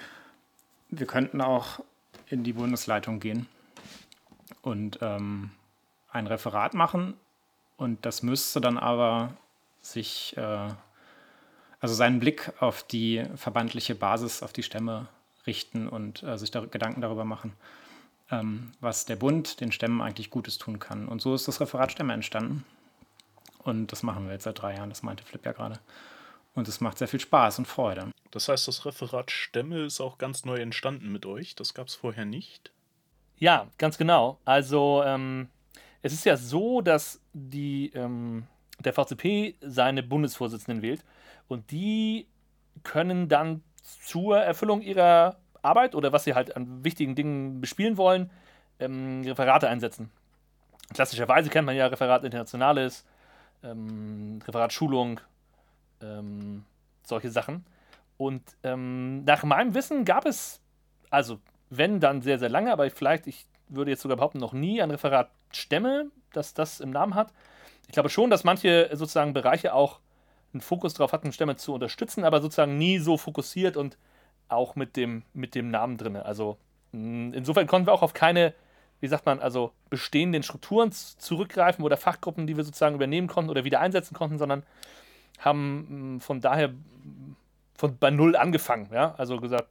[0.89, 1.81] wir könnten auch
[2.29, 3.47] in die Bundesleitung gehen
[4.61, 5.51] und ähm,
[6.09, 7.15] ein Referat machen.
[7.75, 9.33] Und das müsste dann aber
[9.85, 10.69] sich, äh,
[11.79, 15.07] also seinen Blick auf die verbandliche Basis, auf die Stämme
[15.45, 17.53] richten und äh, sich da Gedanken darüber machen,
[18.31, 21.07] ähm, was der Bund den Stämmen eigentlich Gutes tun kann.
[21.07, 22.65] Und so ist das Referat Stämme entstanden.
[23.59, 25.79] Und das machen wir jetzt seit drei Jahren, das meinte Flip ja gerade.
[26.55, 28.11] Und es macht sehr viel Spaß und Freude.
[28.31, 31.55] Das heißt, das Referat Stämme ist auch ganz neu entstanden mit euch.
[31.55, 32.71] Das gab es vorher nicht.
[33.37, 34.39] Ja, ganz genau.
[34.45, 35.49] Also ähm,
[36.01, 38.47] es ist ja so, dass die, ähm,
[38.85, 41.03] der VCP seine Bundesvorsitzenden wählt
[41.47, 42.27] und die
[42.83, 48.29] können dann zur Erfüllung ihrer Arbeit oder was sie halt an wichtigen Dingen bespielen wollen,
[48.79, 50.11] ähm, Referate einsetzen.
[50.93, 53.05] Klassischerweise kennt man ja Referat Internationales,
[53.63, 55.19] ähm, Referat Schulung,
[56.01, 56.65] ähm,
[57.03, 57.65] solche Sachen.
[58.17, 60.61] Und ähm, nach meinem Wissen gab es,
[61.09, 64.81] also wenn dann sehr, sehr lange, aber vielleicht, ich würde jetzt sogar behaupten, noch nie
[64.81, 67.31] ein Referat Stämme, das das im Namen hat.
[67.87, 69.99] Ich glaube schon, dass manche sozusagen Bereiche auch
[70.53, 73.97] einen Fokus darauf hatten, Stämme zu unterstützen, aber sozusagen nie so fokussiert und
[74.49, 76.15] auch mit dem, mit dem Namen drin.
[76.15, 76.57] Also
[76.91, 78.53] insofern konnten wir auch auf keine,
[78.99, 83.63] wie sagt man, also bestehenden Strukturen zurückgreifen oder Fachgruppen, die wir sozusagen übernehmen konnten oder
[83.63, 84.63] wieder einsetzen konnten, sondern
[85.39, 86.71] haben von daher
[87.75, 88.89] von bei null angefangen.
[88.93, 89.15] Ja?
[89.17, 89.67] Also gesagt,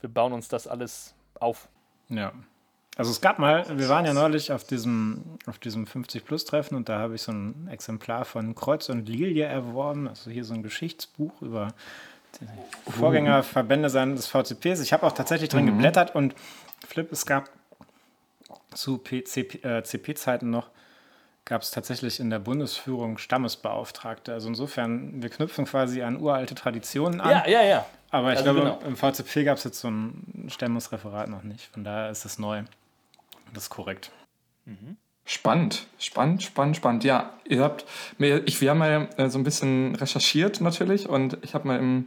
[0.00, 1.68] wir bauen uns das alles auf.
[2.08, 2.32] Ja.
[2.96, 6.98] Also es gab mal, wir waren ja neulich auf diesem, auf diesem 50-Plus-Treffen und da
[6.98, 11.42] habe ich so ein Exemplar von Kreuz und Lilie erworben, also hier so ein Geschichtsbuch
[11.42, 11.74] über
[12.88, 14.80] Vorgängerverbände seines VCPs.
[14.80, 15.72] Ich habe auch tatsächlich drin mhm.
[15.72, 16.34] geblättert und
[16.86, 17.50] Flip, es gab
[18.72, 20.70] zu CP-Zeiten äh, noch,
[21.44, 24.32] gab es tatsächlich in der Bundesführung Stammesbeauftragte.
[24.32, 27.30] Also insofern, wir knüpfen quasi an uralte Traditionen an.
[27.30, 27.86] Ja, ja, ja.
[28.10, 28.80] Aber ich also glaube, genau.
[28.86, 31.66] im VCP gab es jetzt so ein Stammesreferat noch nicht.
[31.66, 32.62] Von daher ist es neu.
[33.52, 34.10] Das ist korrekt.
[34.64, 34.96] Mhm.
[35.24, 37.04] Spannend, spannend, spannend, spannend.
[37.04, 37.84] Ja, ihr habt
[38.16, 41.78] mir, ich, wir haben mal äh, so ein bisschen recherchiert natürlich und ich habe mal
[41.78, 42.06] im,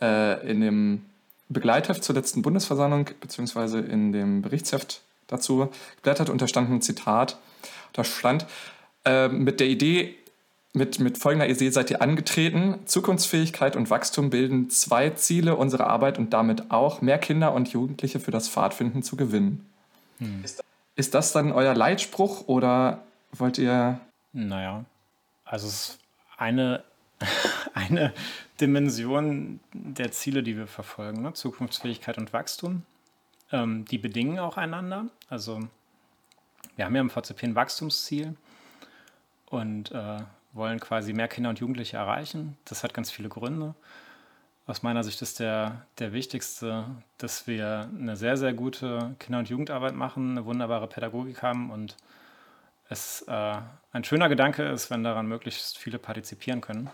[0.00, 1.04] äh, in dem
[1.48, 7.38] Begleitheft zur letzten Bundesversammlung beziehungsweise in dem Berichtsheft dazu geblättert und da stand ein Zitat.
[7.92, 8.46] Da stand
[9.04, 10.14] äh, mit der Idee,
[10.72, 12.78] mit, mit folgender Idee seid ihr angetreten.
[12.86, 18.20] Zukunftsfähigkeit und Wachstum bilden zwei Ziele unserer Arbeit und damit auch mehr Kinder und Jugendliche
[18.20, 19.68] für das Pfadfinden zu gewinnen.
[20.18, 20.44] Hm.
[20.44, 20.66] Ist das
[21.32, 23.02] dann euer Leitspruch oder
[23.32, 24.00] wollt ihr.
[24.32, 24.84] Naja,
[25.44, 25.98] also es ist
[26.36, 26.84] eine,
[27.74, 28.12] eine
[28.60, 31.32] Dimension der Ziele, die wir verfolgen, ne?
[31.32, 32.82] Zukunftsfähigkeit und Wachstum.
[33.50, 35.06] Ähm, die bedingen auch einander.
[35.28, 35.60] Also
[36.76, 38.36] wir haben ja im VCP ein Wachstumsziel
[39.46, 40.18] und äh,
[40.52, 42.56] wollen quasi mehr Kinder und Jugendliche erreichen.
[42.64, 43.74] Das hat ganz viele Gründe
[44.66, 46.84] aus meiner Sicht ist der, der wichtigste,
[47.18, 51.96] dass wir eine sehr, sehr gute Kinder- und Jugendarbeit machen, eine wunderbare Pädagogik haben und
[52.88, 53.56] es äh,
[53.92, 56.90] ein schöner Gedanke ist, wenn daran möglichst viele partizipieren können.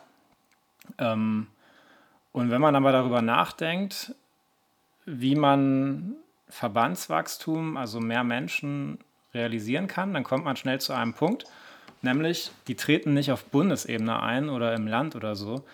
[0.98, 1.48] Ähm,
[2.32, 4.14] und wenn man aber darüber nachdenkt,
[5.04, 6.14] wie man
[6.48, 8.98] Verbandswachstum, also mehr Menschen
[9.34, 11.44] realisieren kann, dann kommt man schnell zu einem Punkt,
[12.00, 15.64] nämlich die treten nicht auf Bundesebene ein oder im Land oder so,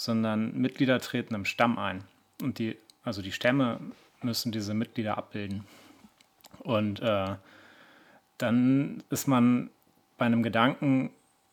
[0.00, 2.04] sondern Mitglieder treten im Stamm ein.
[2.40, 3.80] Und die, also die Stämme
[4.22, 5.66] müssen diese Mitglieder abbilden.
[6.60, 7.34] Und äh,
[8.38, 9.68] dann ist man
[10.16, 11.10] bei einem Gedanken,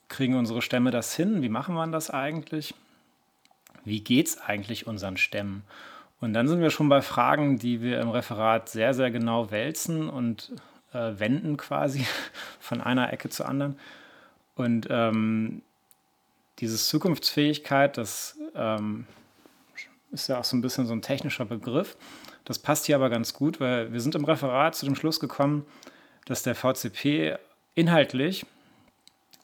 [0.08, 1.42] kriegen unsere Stämme das hin?
[1.42, 2.74] Wie machen wir das eigentlich?
[3.84, 5.64] Wie geht es eigentlich unseren Stämmen?
[6.22, 10.10] Und dann sind wir schon bei Fragen, die wir im Referat sehr, sehr genau wälzen
[10.10, 10.54] und
[10.94, 12.06] äh, wenden quasi
[12.62, 13.78] von einer Ecke zur anderen.
[14.56, 15.62] Und ähm,
[16.60, 19.06] diese Zukunftsfähigkeit, das ähm,
[20.12, 21.98] ist ja auch so ein bisschen so ein technischer Begriff.
[22.46, 25.66] Das passt hier aber ganz gut, weil wir sind im Referat zu dem Schluss gekommen,
[26.26, 27.38] dass der VCP
[27.76, 28.46] inhaltlich,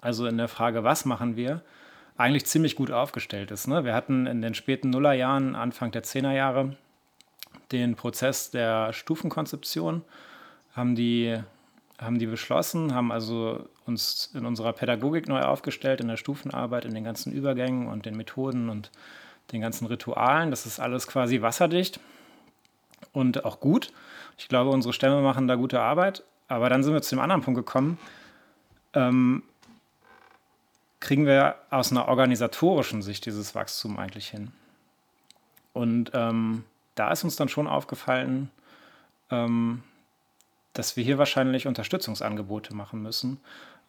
[0.01, 1.61] also in der Frage, was machen wir,
[2.17, 3.67] eigentlich ziemlich gut aufgestellt ist.
[3.67, 3.83] Ne?
[3.85, 6.75] Wir hatten in den späten Nullerjahren, Anfang der Zehnerjahre,
[7.71, 10.03] den Prozess der Stufenkonzeption,
[10.75, 11.37] haben die,
[11.99, 16.93] haben die beschlossen, haben also uns in unserer Pädagogik neu aufgestellt, in der Stufenarbeit, in
[16.93, 18.91] den ganzen Übergängen und den Methoden und
[19.51, 20.51] den ganzen Ritualen.
[20.51, 21.99] Das ist alles quasi wasserdicht
[23.11, 23.91] und auch gut.
[24.37, 26.23] Ich glaube, unsere Stämme machen da gute Arbeit.
[26.47, 27.97] Aber dann sind wir zu dem anderen Punkt gekommen.
[28.93, 29.43] Ähm,
[30.99, 34.51] kriegen wir aus einer organisatorischen Sicht dieses Wachstum eigentlich hin?
[35.73, 36.63] Und ähm,
[36.95, 38.51] da ist uns dann schon aufgefallen,
[39.31, 39.83] ähm,
[40.73, 43.39] dass wir hier wahrscheinlich Unterstützungsangebote machen müssen,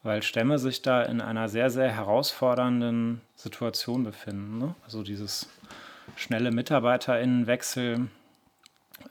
[0.05, 4.59] weil Stämme sich da in einer sehr, sehr herausfordernden Situation befinden.
[4.59, 4.75] Ne?
[4.85, 5.49] Also dieses
[6.15, 8.09] schnelle MitarbeiterInnenwechsel,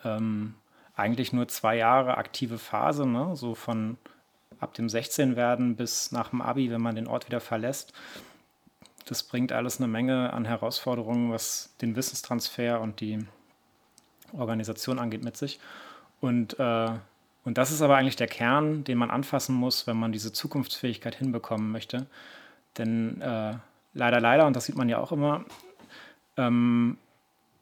[0.06, 0.54] ähm,
[0.96, 3.36] eigentlich nur zwei Jahre aktive Phase, ne?
[3.36, 3.98] so von
[4.60, 7.92] ab dem 16 werden bis nach dem Abi, wenn man den Ort wieder verlässt.
[9.06, 13.26] Das bringt alles eine Menge an Herausforderungen, was den Wissenstransfer und die
[14.32, 15.60] Organisation angeht, mit sich.
[16.22, 16.92] Und äh,
[17.46, 21.16] und das ist aber eigentlich der Kern, den man anfassen muss, wenn man diese Zukunftsfähigkeit
[21.16, 22.06] hinbekommen möchte.
[22.78, 23.56] Denn äh,
[23.94, 25.44] leider, leider, und das sieht man ja auch immer,
[26.38, 26.98] ähm,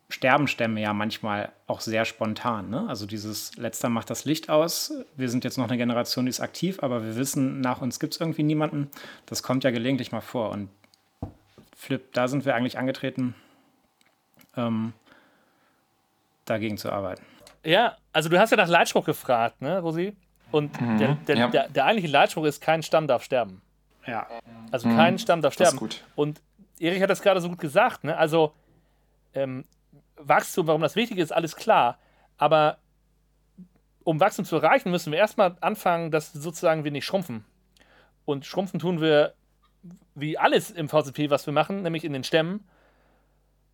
[0.09, 2.69] sterben Stämme ja manchmal auch sehr spontan.
[2.69, 2.85] Ne?
[2.87, 4.93] Also dieses letzter macht das Licht aus.
[5.15, 8.13] Wir sind jetzt noch eine Generation, die ist aktiv, aber wir wissen, nach uns gibt
[8.13, 8.89] es irgendwie niemanden.
[9.25, 10.51] Das kommt ja gelegentlich mal vor.
[10.51, 10.69] Und
[11.75, 13.33] Flip, da sind wir eigentlich angetreten,
[14.55, 14.93] ähm,
[16.45, 17.23] dagegen zu arbeiten.
[17.63, 20.15] Ja, also du hast ja nach Leitspruch gefragt, ne, Rosi?
[20.51, 21.47] Und mhm, der, der, ja.
[21.47, 23.61] der, der, eigentliche Leitspruch ist, kein Stamm darf sterben.
[24.05, 24.27] Ja.
[24.71, 25.77] Also mhm, kein Stamm darf sterben.
[25.77, 26.03] gut.
[26.15, 26.41] Und
[26.79, 28.17] Erich hat das gerade so gut gesagt, ne?
[28.17, 28.53] Also
[29.33, 29.65] ähm,
[30.17, 31.97] Wachstum, warum das wichtig ist, alles klar.
[32.37, 32.77] Aber
[34.03, 37.45] um Wachstum zu erreichen, müssen wir erstmal anfangen, dass sozusagen wir nicht schrumpfen.
[38.25, 39.33] Und schrumpfen tun wir
[40.15, 42.67] wie alles im VCP, was wir machen, nämlich in den Stämmen.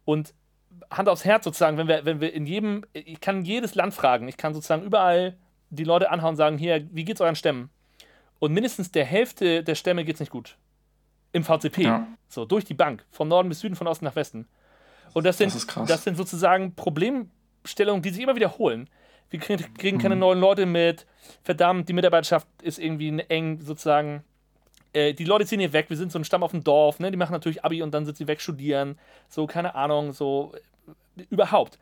[0.05, 0.33] Und
[0.89, 4.27] Hand aufs Herz sozusagen, wenn wir, wenn wir in jedem, ich kann jedes Land fragen,
[4.27, 5.37] ich kann sozusagen überall
[5.69, 7.69] die Leute anhauen und sagen, hier, wie geht's euren Stämmen?
[8.39, 10.57] Und mindestens der Hälfte der Stämme geht's nicht gut.
[11.33, 11.83] Im VCP.
[11.83, 12.07] Ja.
[12.29, 13.05] So, durch die Bank.
[13.11, 14.47] Von Norden bis Süden, von Osten nach Westen.
[15.13, 18.89] Und das sind, das, das sind sozusagen Problemstellungen, die sich immer wiederholen.
[19.29, 20.21] Wir kriegen keine mhm.
[20.21, 21.05] neuen Leute mit.
[21.43, 24.23] Verdammt, die Mitarbeiterschaft ist irgendwie eng sozusagen
[24.97, 27.11] äh, die Leute ziehen hier weg, wir sind so ein Stamm auf dem Dorf, ne?
[27.11, 28.97] Die machen natürlich Abi und dann sind sie weg studieren.
[29.29, 30.53] So, keine Ahnung, so
[31.17, 31.77] äh, überhaupt.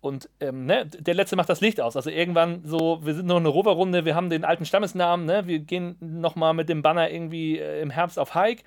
[0.00, 1.96] Und ähm, ne, der Letzte macht das Licht aus.
[1.96, 5.46] Also irgendwann so, wir sind noch eine Roverrunde, wir haben den alten Stammesnamen, ne?
[5.46, 8.62] Wir gehen nochmal mit dem Banner irgendwie äh, im Herbst auf Hike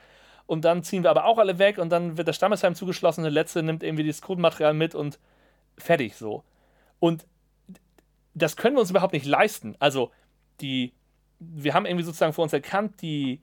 [0.48, 3.24] und dann ziehen wir aber auch alle weg und dann wird das Stammesheim zugeschlossen.
[3.24, 5.20] Der Letzte nimmt irgendwie das Codenmaterial mit und
[5.78, 6.44] fertig so.
[7.00, 7.26] Und
[8.34, 9.76] das können wir uns überhaupt nicht leisten.
[9.80, 10.12] Also
[10.60, 10.94] die,
[11.40, 13.42] wir haben irgendwie sozusagen vor uns erkannt, die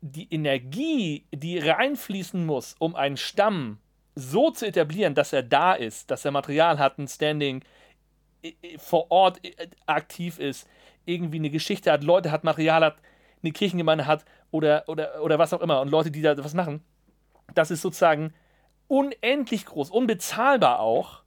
[0.00, 3.78] die Energie, die reinfließen muss, um einen Stamm
[4.14, 7.62] so zu etablieren, dass er da ist, dass er Material hat, ein Standing
[8.78, 9.40] vor Ort
[9.86, 10.66] aktiv ist,
[11.04, 12.96] irgendwie eine Geschichte hat, Leute hat, Material hat,
[13.42, 16.82] eine Kirchengemeinde hat oder, oder, oder was auch immer und Leute, die da was machen,
[17.54, 18.32] das ist sozusagen
[18.88, 21.22] unendlich groß, unbezahlbar auch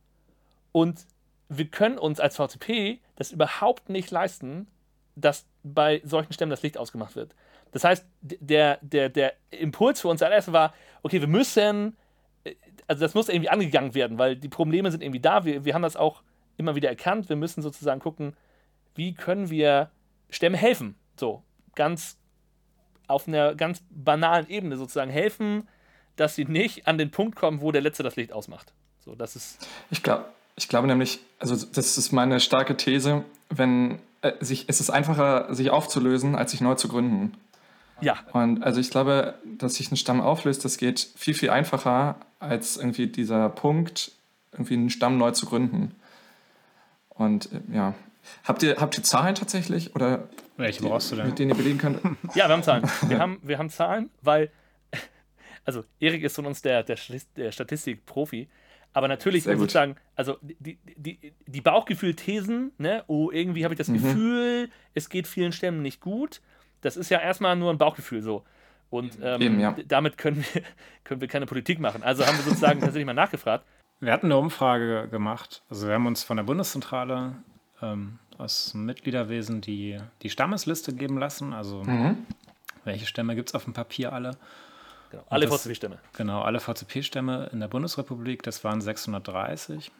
[0.71, 1.05] und
[1.49, 4.67] wir können uns als VCP das überhaupt nicht leisten,
[5.15, 7.35] dass bei solchen Stämmen das Licht ausgemacht wird.
[7.73, 11.97] Das heißt, der, der, der Impuls für uns allererstes war, okay, wir müssen,
[12.43, 12.55] äh,
[12.87, 15.43] also das muss irgendwie angegangen werden, weil die Probleme sind irgendwie da.
[15.43, 16.23] Wir, wir haben das auch
[16.55, 17.29] immer wieder erkannt.
[17.29, 18.35] Wir müssen sozusagen gucken,
[18.95, 19.89] wie können wir
[20.29, 20.95] Stämme helfen.
[21.19, 21.43] So,
[21.75, 22.17] ganz
[23.07, 25.67] auf einer ganz banalen Ebene sozusagen helfen,
[26.15, 28.73] dass sie nicht an den Punkt kommen, wo der Letzte das Licht ausmacht.
[28.99, 29.67] So, das ist.
[29.89, 34.79] Ich glaube, ich glaube nämlich, also das ist meine starke These, wenn äh, sich, es
[34.79, 37.33] ist einfacher, sich aufzulösen, als sich neu zu gründen.
[38.01, 38.19] Ja.
[38.33, 42.77] Und also ich glaube, dass sich ein Stamm auflöst, das geht viel, viel einfacher als
[42.77, 44.11] irgendwie dieser Punkt,
[44.51, 45.95] irgendwie einen Stamm neu zu gründen.
[47.09, 47.93] Und äh, ja.
[48.45, 49.95] Habt ihr, habt ihr Zahlen tatsächlich?
[49.95, 51.27] Oder Welche brauchst du denn?
[51.27, 51.99] mit denen ihr belegen könnt?
[52.35, 52.89] Ja, wir haben Zahlen.
[53.07, 54.49] Wir haben, wir haben Zahlen, weil,
[55.65, 56.97] also Erik ist von uns der, der,
[57.35, 58.47] der Statistik-Profi,
[58.93, 59.61] aber natürlich Sehr gut.
[59.71, 63.93] sozusagen, also die, die, die Bauchgefühl-Thesen, ne, oh, irgendwie habe ich das Mhm.
[63.93, 66.41] Gefühl, es geht vielen Stämmen nicht gut,
[66.83, 68.43] das ist ja erstmal nur ein Bauchgefühl so.
[68.89, 69.75] Und ähm, Eben, ja.
[69.87, 70.61] damit können wir,
[71.03, 72.03] können wir keine Politik machen.
[72.03, 73.65] Also haben wir sozusagen tatsächlich mal nachgefragt.
[73.99, 75.63] Wir hatten eine Umfrage gemacht.
[75.69, 77.33] Also wir haben uns von der Bundeszentrale
[77.81, 81.53] ähm, aus dem Mitgliederwesen die, die Stammesliste geben lassen.
[81.53, 82.17] Also Mhm.
[82.83, 84.31] welche Stämme gibt es auf dem Papier alle?
[85.09, 85.97] Genau, alle VCP-Stämme.
[86.17, 89.91] Genau, alle VCP-Stämme in der Bundesrepublik, das waren 630.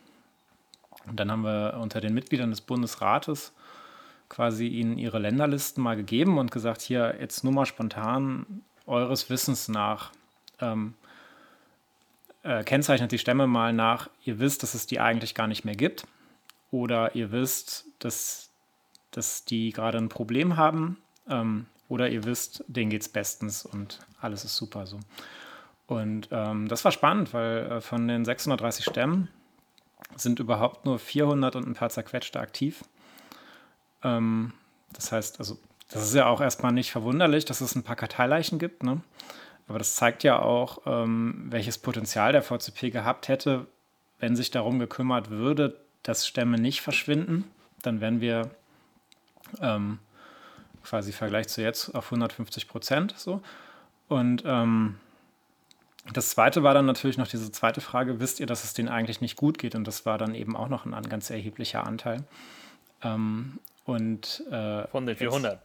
[1.08, 3.54] Und dann haben wir unter den Mitgliedern des Bundesrates
[4.34, 9.68] quasi ihnen ihre Länderlisten mal gegeben und gesagt, hier jetzt nur mal spontan eures Wissens
[9.68, 10.12] nach,
[10.60, 10.96] ähm,
[12.42, 15.76] äh, kennzeichnet die Stämme mal nach, ihr wisst, dass es die eigentlich gar nicht mehr
[15.76, 16.08] gibt
[16.72, 18.50] oder ihr wisst, dass,
[19.12, 20.98] dass die gerade ein Problem haben
[21.30, 25.00] ähm, oder ihr wisst, denen geht es bestens und alles ist super so.
[25.86, 29.30] Und ähm, das war spannend, weil äh, von den 630 Stämmen
[30.16, 32.84] sind überhaupt nur 400 und ein paar zerquetschte aktiv.
[34.04, 34.54] Ähm,
[34.92, 35.58] das heißt, also,
[35.90, 39.02] das ist ja auch erstmal nicht verwunderlich, dass es ein paar Karteileichen gibt, ne?
[39.68, 43.66] Aber das zeigt ja auch, ähm, welches Potenzial der VCP gehabt hätte,
[44.20, 47.46] wenn sich darum gekümmert würde, dass Stämme nicht verschwinden.
[47.82, 48.50] Dann wären wir
[49.62, 50.00] ähm,
[50.84, 53.42] quasi im Vergleich zu jetzt auf 150 Prozent so.
[54.10, 54.98] Und ähm,
[56.12, 59.22] das zweite war dann natürlich noch diese zweite Frage, wisst ihr, dass es denen eigentlich
[59.22, 59.76] nicht gut geht?
[59.76, 62.24] Und das war dann eben auch noch ein an- ganz erheblicher Anteil.
[63.02, 65.60] Ähm, und äh, Von den 400.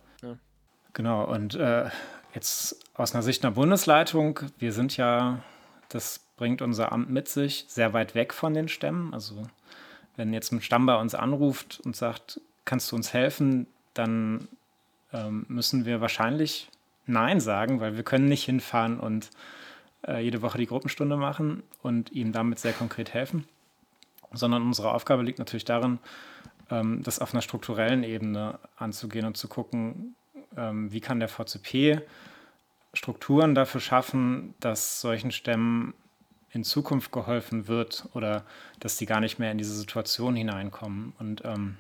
[0.93, 1.91] Genau, und äh,
[2.35, 5.39] jetzt aus einer Sicht einer Bundesleitung, wir sind ja,
[5.89, 9.15] das bringt unser Amt mit sich, sehr weit weg von den Stämmen.
[9.15, 9.43] Also
[10.17, 14.49] wenn jetzt ein Stamm bei uns anruft und sagt, kannst du uns helfen, dann
[15.13, 16.69] ähm, müssen wir wahrscheinlich
[17.07, 19.31] Nein sagen, weil wir können nicht hinfahren und
[20.07, 23.47] äh, jede Woche die Gruppenstunde machen und ihm damit sehr konkret helfen,
[24.33, 25.99] sondern unsere Aufgabe liegt natürlich darin,
[26.69, 30.15] das auf einer strukturellen Ebene anzugehen und zu gucken,
[30.57, 32.03] ähm, wie kann der VCP
[32.95, 35.95] Strukturen dafür schaffen, dass solchen Stämmen
[36.51, 38.45] in Zukunft geholfen wird oder
[38.81, 41.13] dass die gar nicht mehr in diese Situation hineinkommen.
[41.19, 41.77] Und, ähm,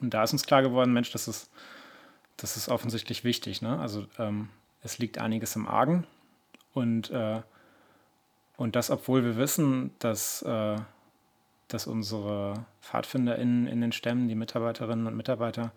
[0.00, 1.50] und da ist uns klar geworden, Mensch, das ist,
[2.36, 3.62] das ist offensichtlich wichtig.
[3.62, 3.78] Ne?
[3.78, 4.48] Also ähm,
[4.82, 6.06] es liegt einiges im Argen
[6.72, 7.42] und, äh,
[8.56, 10.76] und das, obwohl wir wissen, dass, äh,
[11.68, 15.72] dass unsere PfadfinderInnen in den Stämmen, die Mitarbeiterinnen und Mitarbeiter,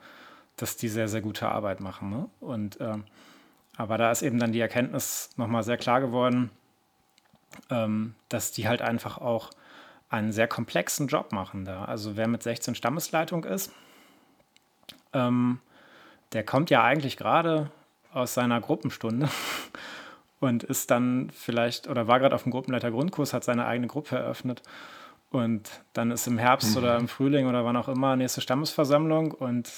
[0.55, 2.09] dass die sehr, sehr gute Arbeit machen.
[2.09, 2.29] Ne?
[2.39, 3.05] Und, ähm,
[3.77, 6.51] aber da ist eben dann die Erkenntnis nochmal sehr klar geworden,
[7.69, 9.49] ähm, dass die halt einfach auch
[10.09, 11.85] einen sehr komplexen Job machen da.
[11.85, 13.71] Also wer mit 16 Stammesleitung ist,
[15.13, 15.59] ähm,
[16.33, 17.71] der kommt ja eigentlich gerade
[18.11, 19.29] aus seiner Gruppenstunde
[20.39, 24.17] und ist dann vielleicht oder war gerade auf dem Gruppenleiter Grundkurs, hat seine eigene Gruppe
[24.17, 24.61] eröffnet
[25.31, 29.71] und dann ist im Herbst oder im Frühling oder wann auch immer nächste Stammesversammlung und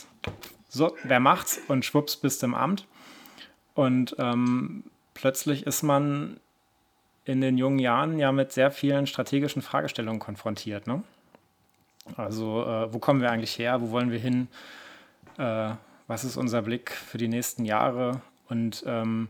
[0.70, 2.88] so, wer macht's und schwupps bist im Amt
[3.74, 4.84] und ähm,
[5.14, 6.40] plötzlich ist man
[7.26, 10.88] in den jungen Jahren ja mit sehr vielen strategischen Fragestellungen konfrontiert.
[10.88, 11.04] Ne?
[12.16, 14.48] Also äh, wo kommen wir eigentlich her, wo wollen wir hin,
[15.38, 15.72] äh,
[16.08, 19.30] was ist unser Blick für die nächsten Jahre und ähm,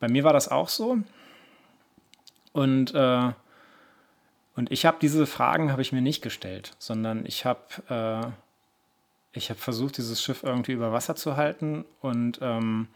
[0.00, 0.98] bei mir war das auch so.
[2.52, 3.30] Und, äh,
[4.60, 8.30] und ich habe diese Fragen habe ich mir nicht gestellt, sondern ich habe äh,
[9.32, 12.88] ich habe versucht, dieses Schiff irgendwie über Wasser zu halten und ähm,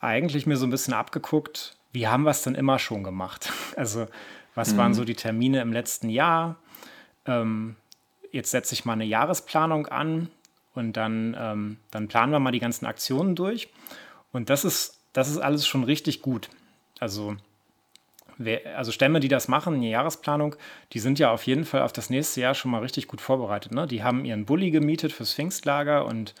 [0.00, 3.52] eigentlich mir so ein bisschen abgeguckt, wie haben wir es denn immer schon gemacht?
[3.76, 4.08] Also
[4.56, 6.56] was waren so die Termine im letzten Jahr?
[7.24, 7.76] Ähm,
[8.32, 10.28] jetzt setze ich mal eine Jahresplanung an
[10.74, 13.68] und dann, ähm, dann planen wir mal die ganzen Aktionen durch.
[14.32, 16.50] Und das ist, das ist alles schon richtig gut.
[16.98, 17.36] Also,
[18.74, 20.56] also Stämme, die das machen, eine Jahresplanung,
[20.92, 23.72] die sind ja auf jeden Fall auf das nächste Jahr schon mal richtig gut vorbereitet.
[23.72, 23.86] Ne?
[23.86, 26.34] Die haben ihren Bulli gemietet fürs Pfingstlager und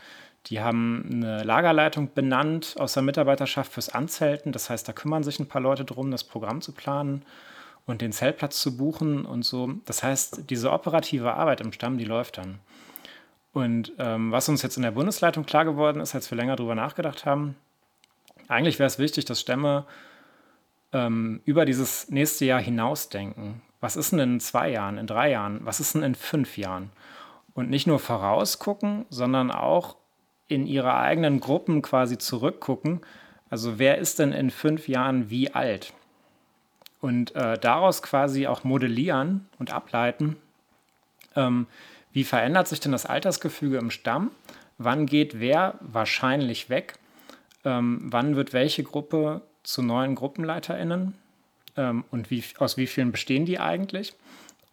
[0.46, 4.52] die haben eine Lagerleitung benannt aus der Mitarbeiterschaft fürs Anzelten.
[4.52, 7.24] Das heißt, da kümmern sich ein paar Leute drum, das Programm zu planen
[7.86, 9.74] und den Zeltplatz zu buchen und so.
[9.84, 12.58] Das heißt, diese operative Arbeit im Stamm, die läuft dann.
[13.52, 16.74] Und ähm, was uns jetzt in der Bundesleitung klar geworden ist, als wir länger drüber
[16.74, 17.56] nachgedacht haben,
[18.48, 19.86] eigentlich wäre es wichtig, dass Stämme
[20.92, 23.62] ähm, über dieses nächste Jahr hinausdenken.
[23.80, 26.90] Was ist denn in zwei Jahren, in drei Jahren, was ist denn in fünf Jahren?
[27.54, 29.96] Und nicht nur vorausgucken, sondern auch
[30.48, 33.00] in ihre eigenen Gruppen quasi zurückgucken.
[33.48, 35.92] Also wer ist denn in fünf Jahren wie alt?
[37.00, 40.36] Und äh, daraus quasi auch modellieren und ableiten,
[41.34, 41.66] ähm,
[42.12, 44.32] wie verändert sich denn das Altersgefüge im Stamm?
[44.78, 46.94] Wann geht wer wahrscheinlich weg?
[47.64, 51.14] Ähm, wann wird welche Gruppe zu neuen GruppenleiterInnen?
[51.76, 54.14] Ähm, und wie, aus wie vielen bestehen die eigentlich?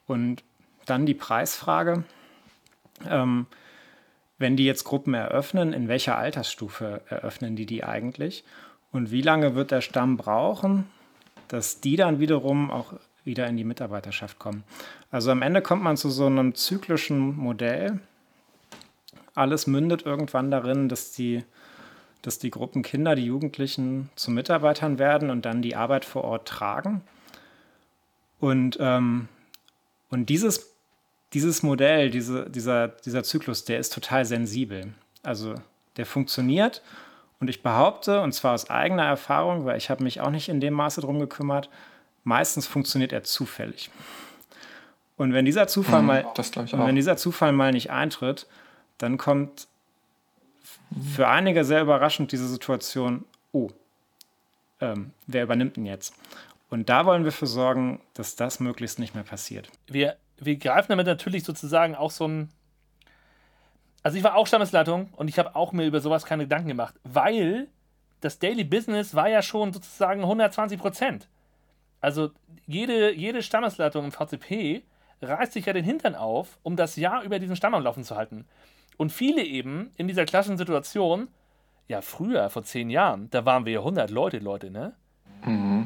[0.07, 0.43] Und
[0.85, 2.03] dann die Preisfrage.
[3.07, 3.45] Ähm,
[4.39, 8.43] wenn die jetzt Gruppen eröffnen, in welcher Altersstufe eröffnen die die eigentlich?
[8.91, 10.87] Und wie lange wird der Stamm brauchen,
[11.47, 14.63] dass die dann wiederum auch wieder in die Mitarbeiterschaft kommen?
[15.11, 17.99] Also am Ende kommt man zu so einem zyklischen Modell.
[19.33, 21.43] Alles mündet irgendwann darin, dass die,
[22.21, 26.47] dass die Gruppen Kinder, die Jugendlichen zu Mitarbeitern werden und dann die Arbeit vor Ort
[26.47, 27.01] tragen.
[28.39, 29.27] Und, ähm,
[30.09, 30.77] und dieses
[31.33, 34.93] dieses Modell, diese, dieser, dieser Zyklus, der ist total sensibel.
[35.23, 35.55] Also
[35.97, 36.81] der funktioniert
[37.39, 40.59] und ich behaupte, und zwar aus eigener Erfahrung, weil ich habe mich auch nicht in
[40.59, 41.69] dem Maße drum gekümmert,
[42.23, 43.89] meistens funktioniert er zufällig.
[45.17, 46.25] Und wenn dieser Zufall, Mhm, mal,
[46.71, 48.47] wenn dieser Zufall mal nicht eintritt,
[48.99, 49.67] dann kommt
[51.13, 53.69] für einige sehr überraschend diese Situation, oh,
[54.79, 56.13] ähm, wer übernimmt denn jetzt?
[56.69, 59.69] Und da wollen wir für sorgen, dass das möglichst nicht mehr passiert.
[59.87, 62.49] wir, wir greifen damit natürlich sozusagen auch so ein.
[64.03, 66.95] Also ich war auch Stammesleitung und ich habe auch mir über sowas keine Gedanken gemacht,
[67.03, 67.67] weil
[68.21, 71.27] das Daily Business war ja schon sozusagen 120 Prozent.
[71.99, 72.31] Also
[72.67, 74.83] jede, jede Stammesleitung im VCP
[75.21, 78.15] reißt sich ja den Hintern auf, um das Jahr über diesen Stamm am Laufen zu
[78.15, 78.45] halten.
[78.97, 81.27] Und viele eben in dieser klassischen Situation,
[81.87, 84.93] ja früher, vor zehn Jahren, da waren wir ja 100 Leute, Leute, ne?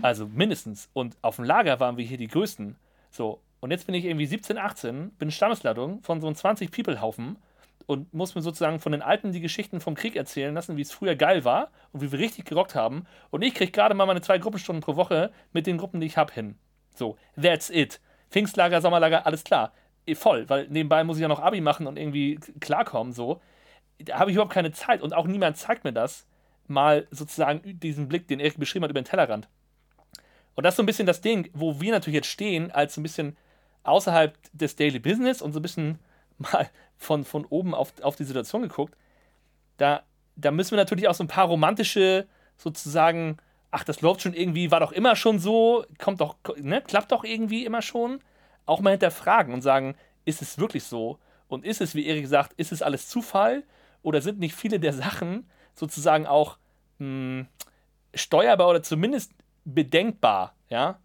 [0.01, 0.89] Also mindestens.
[0.93, 2.77] Und auf dem Lager waren wir hier die Größten.
[3.11, 7.37] So, und jetzt bin ich irgendwie 17, 18, bin Stammesleitung von so einem 20-People-Haufen
[7.85, 10.91] und muss mir sozusagen von den Alten die Geschichten vom Krieg erzählen lassen, wie es
[10.91, 13.05] früher geil war und wie wir richtig gerockt haben.
[13.29, 16.17] Und ich kriege gerade mal meine zwei Gruppenstunden pro Woche mit den Gruppen, die ich
[16.17, 16.55] habe, hin.
[16.95, 17.99] So, that's it.
[18.29, 19.73] Pfingstlager, Sommerlager, alles klar.
[20.11, 23.41] Eh, Voll, weil nebenbei muss ich ja noch Abi machen und irgendwie klarkommen, so.
[23.99, 26.25] Da habe ich überhaupt keine Zeit und auch niemand zeigt mir das,
[26.67, 29.47] mal sozusagen diesen Blick, den Erik beschrieben hat, über den Tellerrand.
[30.55, 33.01] Und das ist so ein bisschen das Ding, wo wir natürlich jetzt stehen, als so
[33.01, 33.37] ein bisschen
[33.83, 35.99] außerhalb des Daily Business und so ein bisschen
[36.37, 38.95] mal von, von oben auf, auf die Situation geguckt.
[39.77, 40.03] Da,
[40.35, 43.37] da müssen wir natürlich auch so ein paar romantische, sozusagen,
[43.71, 47.23] ach, das läuft schon irgendwie, war doch immer schon so, kommt doch, ne, klappt doch
[47.23, 48.21] irgendwie immer schon,
[48.65, 49.95] auch mal hinterfragen und sagen,
[50.25, 51.19] ist es wirklich so?
[51.47, 53.63] Und ist es, wie Erik sagt, ist es alles Zufall?
[54.03, 56.57] Oder sind nicht viele der Sachen sozusagen auch
[56.99, 57.45] mh,
[58.13, 59.31] steuerbar oder zumindest
[59.65, 60.99] bedenkbar, ja?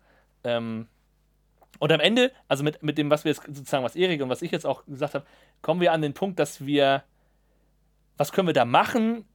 [0.44, 0.86] Ähm,
[1.78, 4.42] und am Ende, also mit, mit dem, was wir jetzt sozusagen, was Erik und was
[4.42, 5.26] ich jetzt auch gesagt habe,
[5.62, 7.02] kommen wir an den Punkt, dass wir,
[8.16, 9.26] was können wir da machen?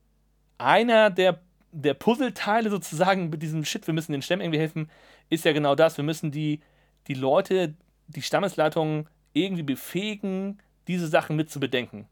[0.58, 1.40] Einer der,
[1.72, 4.90] der Puzzleteile sozusagen mit diesem Shit, wir müssen den Stämmen irgendwie helfen,
[5.30, 5.98] ist ja genau das.
[5.98, 6.62] Wir müssen die,
[7.08, 7.76] die Leute,
[8.12, 12.08] die Stammesleitungen irgendwie befähigen, diese Sachen mit zu bedenken.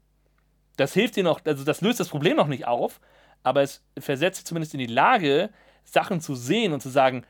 [0.76, 3.00] Das hilft dir noch, also das löst das Problem noch nicht auf,
[3.42, 5.50] aber es versetzt sie zumindest in die Lage,
[5.84, 7.24] Sachen zu sehen und zu sagen,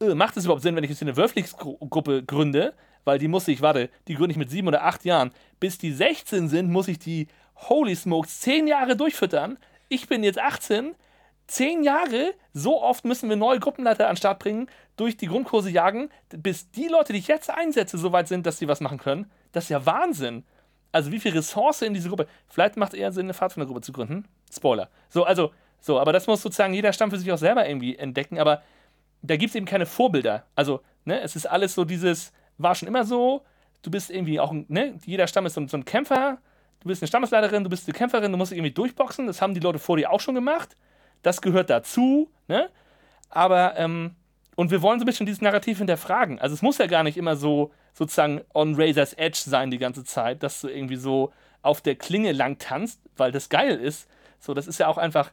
[0.00, 2.74] äh, macht es überhaupt Sinn, wenn ich jetzt eine Wölflingsgruppe gründe?
[3.04, 5.32] Weil die muss ich, warte, die gründe ich mit sieben oder acht Jahren.
[5.58, 9.58] Bis die 16 sind, muss ich die Holy Smokes zehn Jahre durchfüttern.
[9.88, 10.94] Ich bin jetzt 18,
[11.46, 15.70] zehn Jahre, so oft müssen wir neue Gruppenleiter an den Start bringen, durch die Grundkurse
[15.70, 18.98] jagen, bis die Leute, die ich jetzt einsetze, so weit sind, dass sie was machen
[18.98, 19.30] können.
[19.52, 20.44] Das ist ja Wahnsinn.
[20.92, 22.26] Also wie viel Ressource in diese Gruppe.
[22.48, 24.26] Vielleicht macht es eher Sinn, eine Pfadfindergruppe zu gründen.
[24.52, 24.90] Spoiler.
[25.08, 28.38] So, also, so, aber das muss sozusagen jeder Stamm für sich auch selber irgendwie entdecken.
[28.38, 28.62] Aber
[29.22, 30.44] da gibt es eben keine Vorbilder.
[30.54, 33.42] Also, ne, es ist alles so dieses, war schon immer so,
[33.82, 36.38] du bist irgendwie auch, ne, jeder Stamm ist so, so ein Kämpfer,
[36.80, 39.54] du bist eine Stammesleiterin, du bist eine Kämpferin, du musst dich irgendwie durchboxen, das haben
[39.54, 40.76] die Leute vor dir auch schon gemacht,
[41.22, 42.68] das gehört dazu, ne,
[43.30, 44.14] aber, ähm,
[44.56, 46.38] und wir wollen so ein bisschen dieses Narrativ hinterfragen.
[46.38, 50.04] Also es muss ja gar nicht immer so sozusagen on Razor's Edge sein die ganze
[50.04, 51.32] Zeit, dass du irgendwie so
[51.62, 54.08] auf der Klinge lang tanzt, weil das geil ist.
[54.38, 55.30] So, das ist ja auch einfach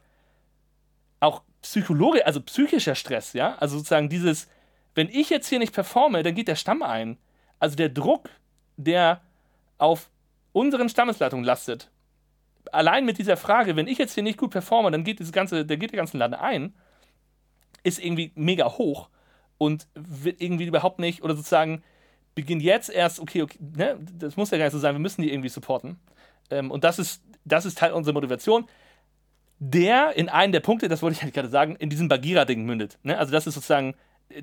[1.20, 3.56] auch psychologisch, also psychischer Stress, ja?
[3.56, 4.48] Also sozusagen dieses,
[4.94, 7.18] wenn ich jetzt hier nicht performe, dann geht der Stamm ein.
[7.58, 8.30] Also der Druck,
[8.76, 9.20] der
[9.76, 10.08] auf
[10.52, 11.90] unseren Stammesleitungen lastet,
[12.72, 15.64] allein mit dieser Frage, wenn ich jetzt hier nicht gut performe, dann geht, das ganze,
[15.64, 16.74] dann geht der ganze Laden ein,
[17.82, 19.08] ist irgendwie mega hoch
[19.58, 21.82] und wird irgendwie überhaupt nicht, oder sozusagen
[22.34, 25.22] beginnt jetzt erst, okay, okay ne, das muss ja gar nicht so sein, wir müssen
[25.22, 25.98] die irgendwie supporten.
[26.50, 28.66] Ähm, und das ist, das ist Teil unserer Motivation
[29.60, 32.98] der in einen der Punkte, das wollte ich eigentlich gerade sagen, in diesem Bagira-Ding mündet.
[33.02, 33.16] Ne?
[33.16, 33.94] Also das ist sozusagen
[34.30, 34.42] äh,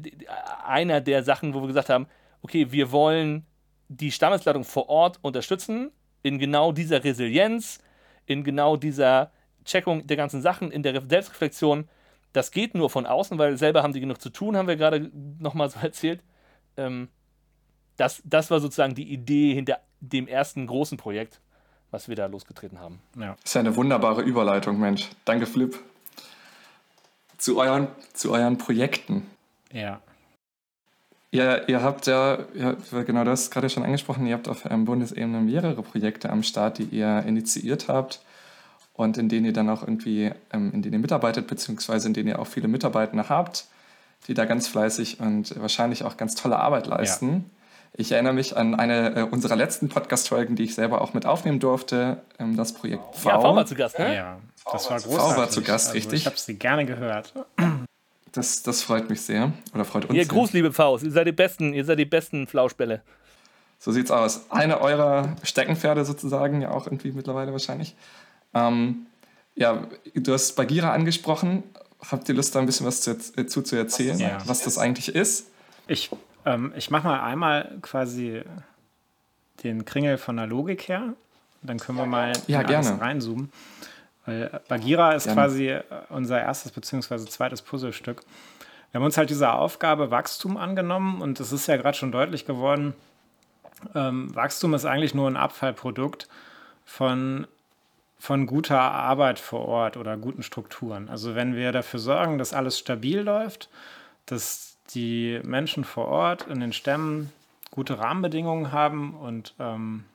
[0.66, 2.08] einer der Sachen, wo wir gesagt haben,
[2.44, 3.46] okay, wir wollen
[3.90, 5.92] die Stammesleitung vor Ort unterstützen,
[6.22, 7.80] in genau dieser Resilienz,
[8.28, 9.32] in genau dieser
[9.66, 11.88] Checkung der ganzen Sachen, in der Re- Selbstreflexion.
[12.34, 15.10] Das geht nur von außen, weil selber haben die genug zu tun, haben wir gerade
[15.40, 16.22] nochmal so erzählt.
[16.78, 17.08] Ähm,
[17.96, 21.40] das, das war sozusagen die Idee hinter dem ersten großen Projekt,
[21.90, 23.02] was wir da losgetreten haben.
[23.20, 23.36] Ja.
[23.44, 25.10] Ist ja eine wunderbare Überleitung, Mensch.
[25.26, 25.76] Danke, Flip.
[27.38, 29.26] Zu euren, zu euren Projekten.
[29.72, 30.02] Ja.
[31.32, 35.42] Ihr, ihr habt ja, ja, genau das gerade schon angesprochen, ihr habt auf ähm, Bundesebene
[35.42, 38.22] mehrere Projekte am Start, die ihr initiiert habt
[38.94, 42.30] und in denen ihr dann auch irgendwie, ähm, in denen ihr mitarbeitet, beziehungsweise in denen
[42.30, 43.66] ihr auch viele Mitarbeitende habt,
[44.28, 47.32] die da ganz fleißig und wahrscheinlich auch ganz tolle Arbeit leisten.
[47.32, 47.42] Ja.
[48.00, 51.60] Ich erinnere mich an eine äh, unserer letzten Podcast-Folgen, die ich selber auch mit aufnehmen
[51.60, 53.30] durfte, ähm, das Projekt V.
[53.30, 54.16] Ja, V war zu Gast, ne?
[54.16, 54.38] Ja,
[54.72, 55.34] das war großartig.
[55.34, 56.22] V war zu Gast, also, richtig.
[56.22, 57.34] Ich habe sie gerne gehört.
[58.38, 59.52] Das, das freut mich sehr.
[59.74, 60.32] Oder freut uns Ihr sehr.
[60.32, 61.04] Gruß, liebe Faust.
[61.04, 63.02] Ihr seid die besten, ihr seid die besten Flauschbälle.
[63.80, 64.52] So sieht's aus.
[64.52, 67.96] Eine eurer Steckenpferde sozusagen, ja auch irgendwie mittlerweile wahrscheinlich.
[68.54, 69.08] Ähm,
[69.56, 71.64] ja, du hast Bagira angesprochen.
[72.12, 74.38] Habt ihr Lust, da ein bisschen was zu, äh, zu, zu erzählen, ja.
[74.46, 75.48] was das eigentlich ist?
[75.88, 76.12] Ich,
[76.46, 78.44] ähm, ich mache mal einmal quasi
[79.64, 81.16] den Kringel von der Logik her.
[81.64, 83.02] Dann können wir mal ja, gerne.
[83.02, 83.52] reinzoomen.
[84.28, 85.42] Weil Bagira ist Gerne.
[85.42, 87.26] quasi unser erstes bzw.
[87.26, 88.22] zweites Puzzlestück.
[88.92, 92.46] Wir haben uns halt diese Aufgabe Wachstum angenommen und es ist ja gerade schon deutlich
[92.46, 92.94] geworden,
[93.96, 96.28] ähm, Wachstum ist eigentlich nur ein Abfallprodukt
[96.84, 97.48] von,
[98.20, 101.10] von guter Arbeit vor Ort oder guten Strukturen.
[101.10, 103.70] Also wenn wir dafür sorgen, dass alles stabil läuft,
[104.26, 107.32] dass die Menschen vor Ort in den Stämmen
[107.72, 110.06] gute Rahmenbedingungen haben und ähm,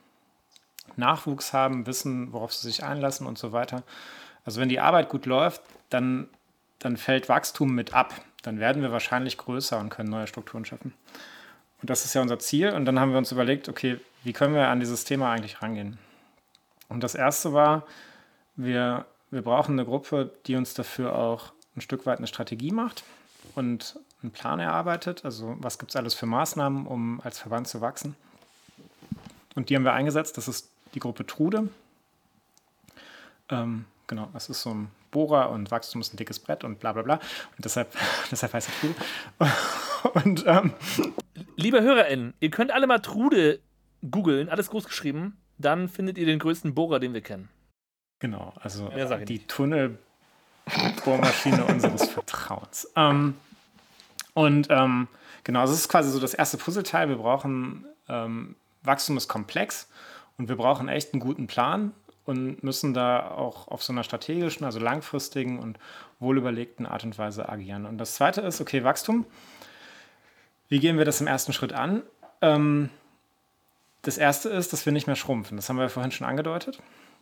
[0.97, 3.83] Nachwuchs haben, wissen, worauf sie sich einlassen und so weiter.
[4.45, 6.29] Also wenn die Arbeit gut läuft, dann,
[6.79, 8.15] dann fällt Wachstum mit ab.
[8.43, 10.93] Dann werden wir wahrscheinlich größer und können neue Strukturen schaffen.
[11.81, 12.73] Und das ist ja unser Ziel.
[12.73, 15.99] Und dann haben wir uns überlegt, okay, wie können wir an dieses Thema eigentlich rangehen?
[16.89, 17.87] Und das Erste war,
[18.57, 23.05] wir, wir brauchen eine Gruppe, die uns dafür auch ein Stück weit eine Strategie macht
[23.55, 25.25] und einen Plan erarbeitet.
[25.25, 28.15] Also was gibt es alles für Maßnahmen, um als Verband zu wachsen?
[29.55, 30.37] Und die haben wir eingesetzt.
[30.37, 31.69] Das ist die Gruppe Trude.
[33.51, 36.93] Ähm, genau, das ist so ein Bohrer und Wachstum ist ein dickes Brett und bla
[36.93, 37.15] bla bla.
[37.57, 37.95] Und deshalb,
[38.31, 38.95] deshalb heißt er Trude.
[40.15, 40.73] Und ähm,
[41.55, 43.61] Liebe HörerInnen, ihr könnt alle mal Trude
[44.11, 47.49] googeln, alles groß geschrieben, dann findet ihr den größten Bohrer, den wir kennen.
[48.19, 48.91] genau, also
[49.25, 52.91] die Tunnelbohrmaschine unseres Vertrauens.
[52.97, 53.37] Ähm,
[54.35, 55.07] und ähm,
[55.45, 57.09] genau, das ist quasi so das erste Puzzleteil.
[57.09, 59.89] Wir brauchen ähm, Wachstum ist komplex
[60.43, 61.93] und wir brauchen echt einen guten Plan
[62.25, 65.79] und müssen da auch auf so einer strategischen, also langfristigen und
[66.19, 67.87] wohlüberlegten Art und Weise agieren.
[67.87, 69.25] Und das zweite ist, okay, Wachstum.
[70.69, 72.03] Wie gehen wir das im ersten Schritt an?
[72.41, 72.91] Ähm,
[74.03, 75.57] das erste ist, dass wir nicht mehr schrumpfen.
[75.57, 76.81] Das haben wir vorhin schon angedeutet.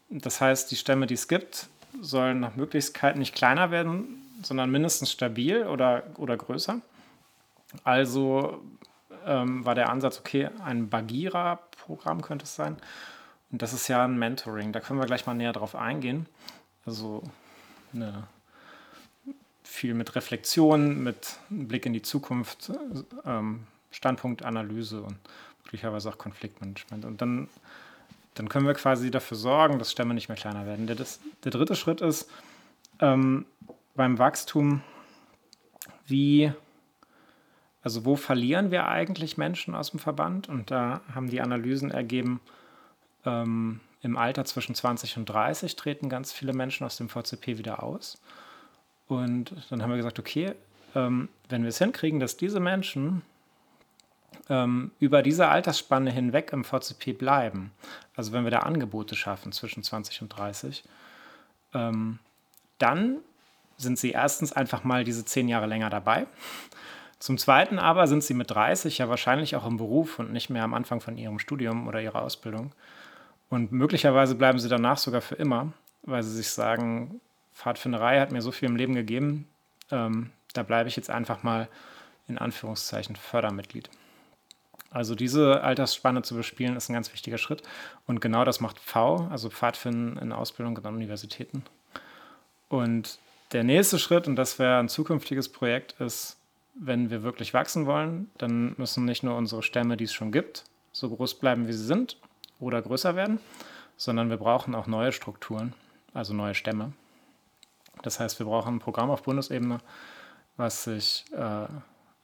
[0.09, 1.69] Das heißt, die Stämme, die es gibt,
[2.01, 6.81] sollen nach Möglichkeit nicht kleiner werden, sondern mindestens stabil oder, oder größer.
[7.85, 8.63] Also
[9.27, 10.89] ähm, war der Ansatz, okay, ein
[11.91, 12.77] Bagira-Programm könnte es sein.
[13.51, 14.73] Und das ist ja ein Mentoring.
[14.73, 16.27] Da können wir gleich mal näher drauf eingehen.
[16.87, 17.23] Also
[17.93, 18.27] eine,
[19.65, 22.73] viel mit Reflexion, mit Blick in die Zukunft,
[23.25, 25.17] ähm, Standpunktanalyse und
[25.65, 27.05] möglicherweise auch Konfliktmanagement.
[27.05, 27.49] Und dann,
[28.35, 30.87] dann können wir quasi dafür sorgen, dass Stämme nicht mehr kleiner werden.
[30.87, 32.31] Der, das, der dritte Schritt ist
[33.01, 33.47] ähm,
[33.95, 34.83] beim Wachstum,
[36.07, 36.53] wie
[37.83, 40.49] also wo verlieren wir eigentlich Menschen aus dem Verband?
[40.49, 42.41] Und da haben die Analysen ergeben,
[43.25, 47.83] ähm, im Alter zwischen 20 und 30 treten ganz viele Menschen aus dem VCP wieder
[47.83, 48.21] aus.
[49.09, 50.55] Und dann haben wir gesagt, okay,
[50.95, 53.23] ähm, wenn wir es hinkriegen, dass diese Menschen
[54.49, 57.73] ähm, über diese Altersspanne hinweg im VCP bleiben,
[58.17, 60.83] also wenn wir da Angebote schaffen zwischen 20 und 30,
[61.75, 62.19] ähm,
[62.79, 63.19] dann
[63.77, 66.27] sind sie erstens einfach mal diese zehn Jahre länger dabei.
[67.21, 70.65] Zum Zweiten aber sind sie mit 30 ja wahrscheinlich auch im Beruf und nicht mehr
[70.65, 72.73] am Anfang von ihrem Studium oder ihrer Ausbildung.
[73.51, 77.21] Und möglicherweise bleiben sie danach sogar für immer, weil sie sich sagen,
[77.53, 79.47] Pfadfinderei hat mir so viel im Leben gegeben,
[79.91, 81.69] ähm, da bleibe ich jetzt einfach mal
[82.27, 83.91] in Anführungszeichen Fördermitglied.
[84.91, 87.63] Also diese Altersspanne zu bespielen, ist ein ganz wichtiger Schritt.
[88.07, 91.65] Und genau das macht V, also Pfadfinden in Ausbildung an Universitäten.
[92.69, 93.19] Und
[93.53, 96.40] der nächste Schritt, und das wäre ein zukünftiges Projekt, ist,
[96.75, 100.65] wenn wir wirklich wachsen wollen, dann müssen nicht nur unsere Stämme, die es schon gibt,
[100.93, 102.17] so groß bleiben, wie sie sind
[102.59, 103.41] oder größer werden,
[103.97, 105.75] sondern wir brauchen auch neue Strukturen,
[106.15, 106.93] also neue Stämme.
[108.03, 109.79] Das heißt, wir brauchen ein Programm auf Bundesebene,
[110.57, 111.67] was sich äh,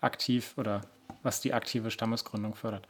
[0.01, 0.83] aktiv oder
[1.23, 2.87] was die aktive Stammesgründung fördert.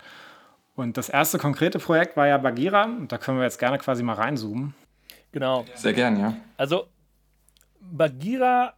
[0.77, 4.03] Und das erste konkrete Projekt war ja Bagira, und da können wir jetzt gerne quasi
[4.03, 4.75] mal reinzoomen.
[5.33, 5.65] Genau.
[5.75, 6.37] Sehr gern, ja.
[6.57, 6.89] Also
[7.81, 8.75] Bagira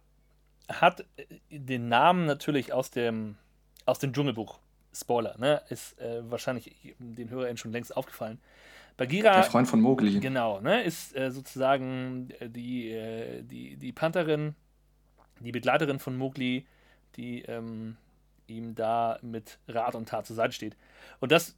[0.69, 3.35] hat äh, den Namen natürlich aus dem,
[3.85, 4.59] aus dem Dschungelbuch.
[4.93, 5.61] Spoiler, ne?
[5.69, 8.39] Ist äh, wahrscheinlich den HörerInnen schon längst aufgefallen.
[8.97, 9.33] Bagheera.
[9.33, 10.19] Der Freund von Mowgli.
[10.19, 10.83] Genau, ne?
[10.83, 14.55] Ist äh, sozusagen äh, die, äh, die, die Pantherin,
[15.39, 16.65] die Begleiterin von Mowgli,
[17.15, 17.97] die ähm,
[18.47, 20.75] ihm da mit Rat und Tat zur Seite steht.
[21.19, 21.55] Und das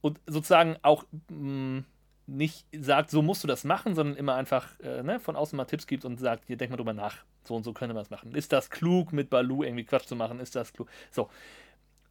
[0.00, 1.84] und sozusagen auch mh,
[2.26, 5.64] nicht sagt, so musst du das machen, sondern immer einfach äh, ne, von außen mal
[5.64, 8.10] Tipps gibt und sagt, hier denk mal drüber nach, so und so könnte man es
[8.10, 8.34] machen.
[8.34, 10.40] Ist das klug, mit Balu irgendwie Quatsch zu machen?
[10.40, 10.88] Ist das klug?
[11.10, 11.28] So.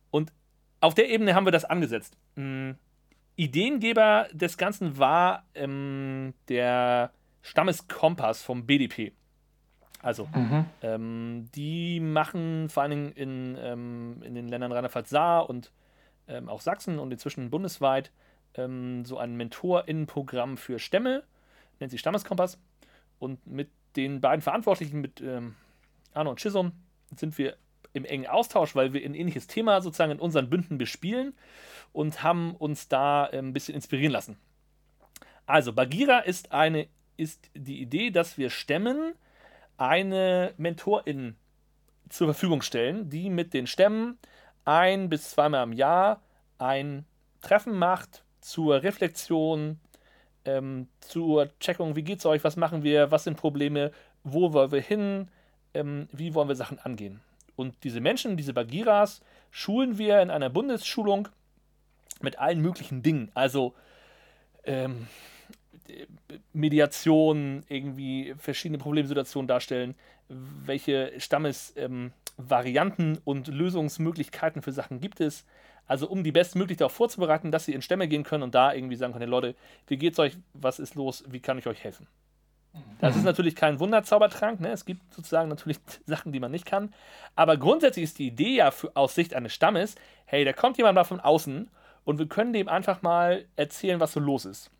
[0.10, 0.32] Und
[0.80, 2.18] auf der Ebene haben wir das angesetzt.
[2.36, 2.76] Mh,
[3.36, 7.12] Ideengeber des Ganzen war ähm, der
[7.42, 9.14] Stammeskompass vom BDP.
[10.02, 10.66] Also, Mhm.
[10.82, 15.72] ähm, die machen vor allen Dingen in, ähm, in den Ländern Rheinland-Pfalz-Saar und
[16.28, 18.12] ähm, auch Sachsen und inzwischen bundesweit
[18.56, 21.24] ähm, so ein MentorInnenprogramm für Stämme,
[21.80, 22.60] nennt sich Stammeskompass.
[23.20, 25.56] Und mit den beiden Verantwortlichen, mit ähm,
[26.14, 26.72] Arno und Chisholm,
[27.16, 27.58] sind wir
[27.94, 31.34] im engen Austausch, weil wir ein ähnliches Thema sozusagen in unseren Bünden bespielen
[31.92, 34.38] und haben uns da ähm, ein bisschen inspirieren lassen.
[35.46, 36.88] Also, Bagheera ist eine
[37.18, 39.14] ist die Idee, dass wir Stämmen
[39.78, 41.36] eine Mentorin
[42.10, 44.18] zur Verfügung stellen, die mit den Stämmen
[44.66, 46.22] ein bis zweimal im Jahr
[46.58, 47.06] ein
[47.42, 49.80] Treffen macht zur Reflexion,
[50.46, 53.92] ähm, zur Checkung, wie geht's euch, was machen wir, was sind Probleme,
[54.24, 55.28] wo wollen wir hin,
[55.74, 57.22] ähm, wie wollen wir Sachen angehen.
[57.56, 59.22] Und diese Menschen, diese Bagheeras,
[59.52, 61.28] schulen wir in einer Bundesschulung
[62.22, 63.32] mit allen möglichen Dingen.
[63.34, 63.74] Also
[64.64, 65.08] ähm,
[66.54, 69.96] Mediation, irgendwie verschiedene Problemsituationen darstellen,
[70.30, 75.46] welche Stammesvarianten und Lösungsmöglichkeiten für Sachen gibt es.
[75.92, 78.96] Also um die bestmöglich darauf vorzubereiten, dass sie in Stämme gehen können und da irgendwie
[78.96, 79.56] sagen können, Leute,
[79.88, 82.08] wie geht's euch, was ist los, wie kann ich euch helfen?
[83.02, 84.70] Das ist natürlich kein Wunderzaubertrank, ne?
[84.70, 86.94] es gibt sozusagen natürlich Sachen, die man nicht kann,
[87.36, 90.96] aber grundsätzlich ist die Idee ja für, aus Sicht eines Stammes, hey, da kommt jemand
[90.96, 91.70] mal von außen
[92.06, 94.72] und wir können dem einfach mal erzählen, was so los ist.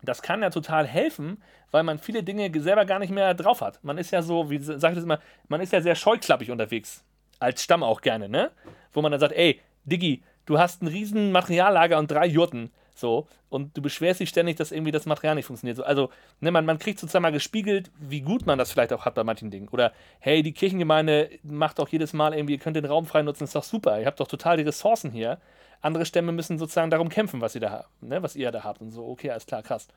[0.00, 3.84] Das kann ja total helfen, weil man viele Dinge selber gar nicht mehr drauf hat.
[3.84, 7.04] Man ist ja so, wie sage ich das immer, man ist ja sehr scheuklappig unterwegs.
[7.38, 8.50] Als Stamm auch gerne, ne?
[8.92, 12.70] Wo man dann sagt, ey, Diggi, du hast ein riesen Materiallager und drei Jurten.
[12.94, 15.78] So, und du beschwerst dich ständig, dass irgendwie das Material nicht funktioniert.
[15.78, 16.10] So, also,
[16.40, 19.24] ne, man, man kriegt sozusagen mal gespiegelt, wie gut man das vielleicht auch hat bei
[19.24, 19.68] manchen Dingen.
[19.68, 23.44] Oder, hey, die Kirchengemeinde macht doch jedes Mal irgendwie, ihr könnt den Raum frei nutzen,
[23.44, 23.98] ist doch super.
[23.98, 25.38] Ihr habt doch total die Ressourcen hier.
[25.80, 28.82] Andere Stämme müssen sozusagen darum kämpfen, was ihr da habt, ne, was ihr da habt.
[28.82, 29.88] Und so, okay, alles klar, krass.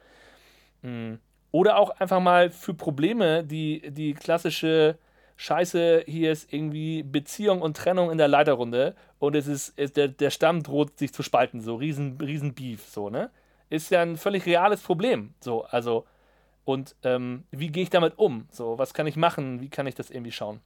[0.81, 1.15] Mm.
[1.51, 4.97] Oder auch einfach mal für Probleme, die, die klassische
[5.35, 10.07] Scheiße, hier ist irgendwie Beziehung und Trennung in der Leiterrunde und es ist, ist der,
[10.07, 13.29] der Stamm droht sich zu spalten, so riesen, riesen Beef, so, ne?
[13.69, 16.05] Ist ja ein völlig reales Problem, so, also,
[16.65, 18.47] und ähm, wie gehe ich damit um?
[18.51, 19.59] So, was kann ich machen?
[19.61, 20.61] Wie kann ich das irgendwie schauen?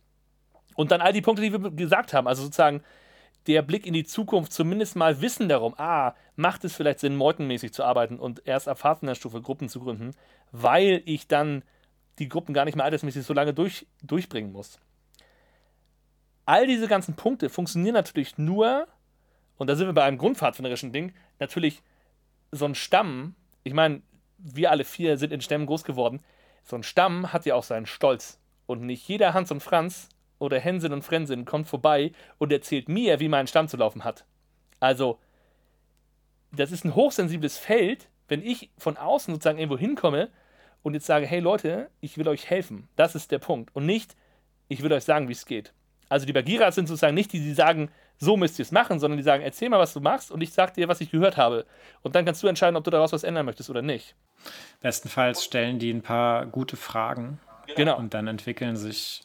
[0.76, 2.84] Und dann all die Punkte, die wir gesagt haben, also sozusagen
[3.47, 7.74] der Blick in die Zukunft, zumindest mal Wissen darum, ah, macht es vielleicht Sinn, meutenmäßig
[7.74, 10.11] zu arbeiten und erst ab Pfadfinderstufe Gruppen zu gründen,
[10.51, 11.63] weil ich dann
[12.20, 14.80] die Gruppen gar nicht mehr altersmäßig so lange durch, durchbringen muss.
[16.45, 18.88] All diese ganzen Punkte funktionieren natürlich nur,
[19.57, 21.84] und da sind wir bei einem grundpfadfinderischen Ding, natürlich
[22.51, 24.01] so ein Stamm, ich meine,
[24.38, 26.22] wir alle vier sind in Stämmen groß geworden,
[26.63, 28.39] so ein Stamm hat ja auch seinen Stolz.
[28.65, 30.09] Und nicht jeder Hans und Franz
[30.39, 34.26] oder Hänsin und Frensin kommt vorbei und erzählt mir, wie mein Stamm zu laufen hat.
[34.80, 35.20] Also,
[36.51, 40.30] das ist ein hochsensibles Feld, wenn ich von außen sozusagen irgendwo hinkomme
[40.84, 42.88] und jetzt sage, hey Leute, ich will euch helfen.
[42.95, 43.75] Das ist der Punkt.
[43.75, 44.15] Und nicht,
[44.67, 45.73] ich will euch sagen, wie es geht.
[46.09, 49.17] Also die Bagheeras sind sozusagen nicht die, die sagen, so müsst ihr es machen, sondern
[49.17, 51.65] die sagen, erzähl mal, was du machst und ich sag dir, was ich gehört habe.
[52.01, 54.15] Und dann kannst du entscheiden, ob du daraus was ändern möchtest oder nicht.
[54.82, 57.39] Bestenfalls stellen die ein paar gute Fragen
[57.75, 57.97] Genau.
[57.97, 59.23] und dann entwickeln sich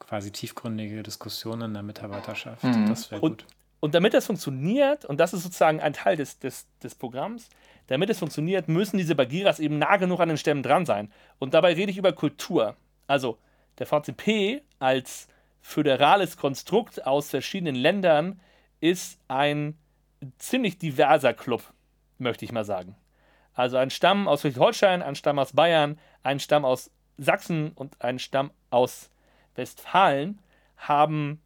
[0.00, 2.64] quasi tiefgründige Diskussionen in der Mitarbeiterschaft.
[2.64, 2.88] Mhm.
[2.88, 3.46] Das wäre Und, gut.
[3.80, 7.48] und damit das funktioniert, und das ist sozusagen ein Teil des, des, des Programms,
[7.86, 11.12] damit es funktioniert, müssen diese Bagheeras eben nah genug an den Stämmen dran sein.
[11.38, 12.76] Und dabei rede ich über Kultur.
[13.06, 13.38] Also
[13.78, 15.28] der VCP als
[15.60, 18.40] föderales Konstrukt aus verschiedenen Ländern
[18.80, 19.78] ist ein
[20.38, 21.62] ziemlich diverser Club,
[22.18, 22.96] möchte ich mal sagen.
[23.54, 28.18] Also ein Stamm aus Schleswig-Holstein, ein Stamm aus Bayern, ein Stamm aus Sachsen und ein
[28.18, 29.10] Stamm aus
[29.54, 30.40] Westfalen
[30.76, 31.40] haben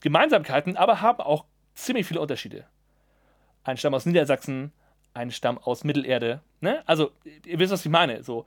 [0.00, 2.66] Gemeinsamkeiten, aber haben auch ziemlich viele Unterschiede.
[3.62, 4.72] Ein Stamm aus Niedersachsen,
[5.14, 6.42] ein Stamm aus Mittelerde.
[6.60, 6.82] Ne?
[6.86, 7.12] Also,
[7.46, 8.22] ihr wisst, was ich meine.
[8.22, 8.46] So,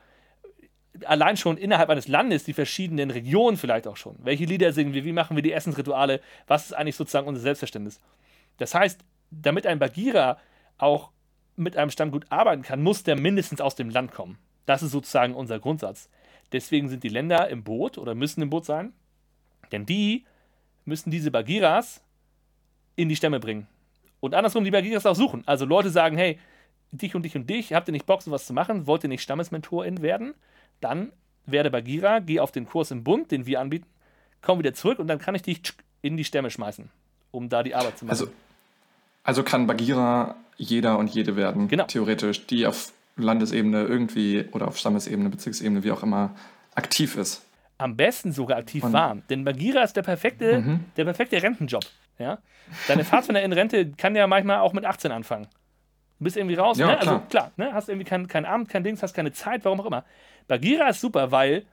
[1.05, 4.15] allein schon innerhalb eines Landes, die verschiedenen Regionen vielleicht auch schon.
[4.19, 5.05] Welche Lieder singen wir?
[5.05, 6.21] Wie machen wir die Essensrituale?
[6.47, 7.99] Was ist eigentlich sozusagen unser Selbstverständnis?
[8.57, 10.37] Das heißt, damit ein Bagheera
[10.77, 11.11] auch
[11.55, 14.37] mit einem Stamm gut arbeiten kann, muss der mindestens aus dem Land kommen.
[14.65, 16.09] Das ist sozusagen unser Grundsatz.
[16.51, 18.93] Deswegen sind die Länder im Boot oder müssen im Boot sein.
[19.71, 20.25] Denn die
[20.85, 22.01] müssen diese Bagiras
[22.95, 23.67] in die Stämme bringen.
[24.19, 25.43] Und andersrum die Bagiras auch suchen.
[25.45, 26.39] Also Leute sagen, hey,
[26.91, 28.87] dich und dich und dich, habt ihr nicht Bock, sowas zu machen?
[28.87, 30.33] Wollt ihr nicht Stammesmentorin werden?
[30.81, 31.11] Dann
[31.45, 33.85] werde Bagira, geh auf den Kurs im Bund, den wir anbieten,
[34.41, 35.61] komm wieder zurück und dann kann ich dich
[36.01, 36.89] in die Stämme schmeißen,
[37.31, 38.11] um da die Arbeit zu machen.
[38.11, 38.27] Also,
[39.23, 41.85] also kann Bagira jeder und jede werden, Genau.
[41.85, 46.35] theoretisch, die auf Landesebene irgendwie oder auf Stammesebene, Bezirksebene, wie auch immer,
[46.75, 47.43] aktiv ist.
[47.79, 49.21] am besten sogar aktiv Und- waren.
[49.29, 50.79] Denn Bagira ist der perfekte, Mhm.
[50.97, 51.83] der perfekte Rentenjob.
[52.17, 52.39] Ja?
[52.87, 55.45] Deine Pfadfinder in Rente kann ja manchmal auch mit 18 anfangen.
[56.19, 56.97] Du bist irgendwie raus, Ja, ne?
[56.97, 57.27] Also klar.
[57.29, 57.73] klar, ne?
[57.73, 60.03] hast irgendwie kein, kein Amt, kein Dings, hast keine Zeit, warum auch immer.
[60.47, 61.65] Bagira ist super, weil,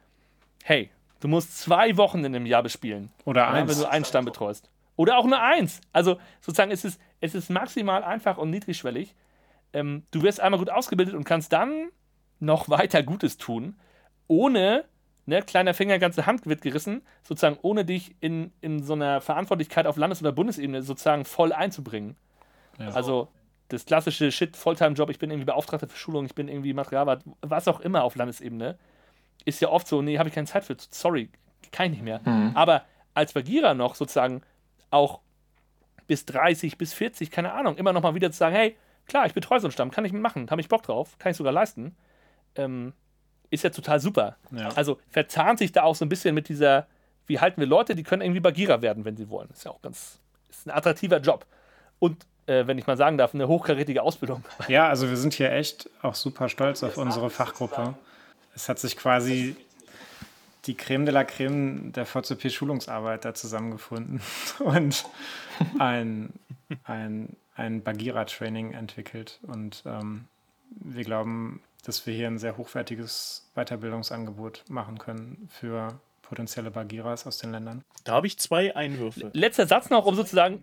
[0.65, 0.91] hey,
[1.21, 3.11] du musst zwei Wochen in einem Jahr bespielen.
[3.25, 3.79] Oder Ja, wenn eins.
[3.79, 4.71] du einen Stamm betreust.
[4.97, 5.81] Oder auch nur eins.
[5.93, 9.15] Also sozusagen es ist es ist maximal einfach und niedrigschwellig.
[9.73, 11.89] Ähm, du wirst einmal gut ausgebildet und kannst dann
[12.39, 13.75] noch weiter Gutes tun,
[14.29, 14.85] ohne,
[15.27, 19.87] ne, kleiner Finger, ganze Hand wird gerissen, sozusagen ohne dich in, in so einer Verantwortlichkeit
[19.87, 22.17] auf Landes- oder Bundesebene sozusagen voll einzubringen.
[22.79, 22.89] Ja.
[22.91, 23.29] Also
[23.69, 27.69] das klassische Shit, Volltime-Job, ich bin irgendwie Beauftragter für Schulung, ich bin irgendwie Materialwart, was
[27.69, 28.79] auch immer auf Landesebene,
[29.45, 31.31] ist ja oft so, nee, habe ich keine Zeit für, sorry,
[31.73, 32.21] kann ich nicht mehr.
[32.55, 32.85] Aber
[33.15, 34.43] als Bagira noch sozusagen
[34.91, 35.21] auch
[36.07, 39.35] bis 30, bis 40, keine Ahnung, immer noch mal wieder zu sagen, hey, klar, ich
[39.35, 41.97] betreue so einen Stamm, kann ich mitmachen, habe ich Bock drauf, kann ich sogar leisten,
[42.57, 42.93] ähm,
[43.51, 44.37] ist ja total super.
[44.51, 44.69] Ja.
[44.71, 46.87] Also verzahnt sich da auch so ein bisschen mit dieser,
[47.27, 49.49] wie halten wir Leute, die können irgendwie Bagira werden, wenn sie wollen.
[49.51, 51.47] Ist ja auch ganz, ist ein attraktiver Job.
[51.99, 54.45] Und äh, wenn ich mal sagen darf, eine hochkarätige Ausbildung.
[54.69, 57.95] Ja, also wir sind hier echt auch super stolz auf unsere Fachgruppe.
[58.55, 59.57] Es hat sich quasi
[60.67, 64.21] die Creme de la Creme der VCP-Schulungsarbeit da zusammengefunden
[64.61, 65.05] und
[65.79, 66.33] ein,
[66.85, 69.41] ein, ein Bagira-Training entwickelt.
[69.43, 70.25] Und ähm,
[70.71, 77.39] wir glauben, dass wir hier ein sehr hochwertiges Weiterbildungsangebot machen können für potenzielle Bagiras aus
[77.39, 77.85] den Ländern.
[78.05, 79.31] Da habe ich zwei Einwürfe.
[79.35, 80.63] Letzter Satz noch, um sozusagen,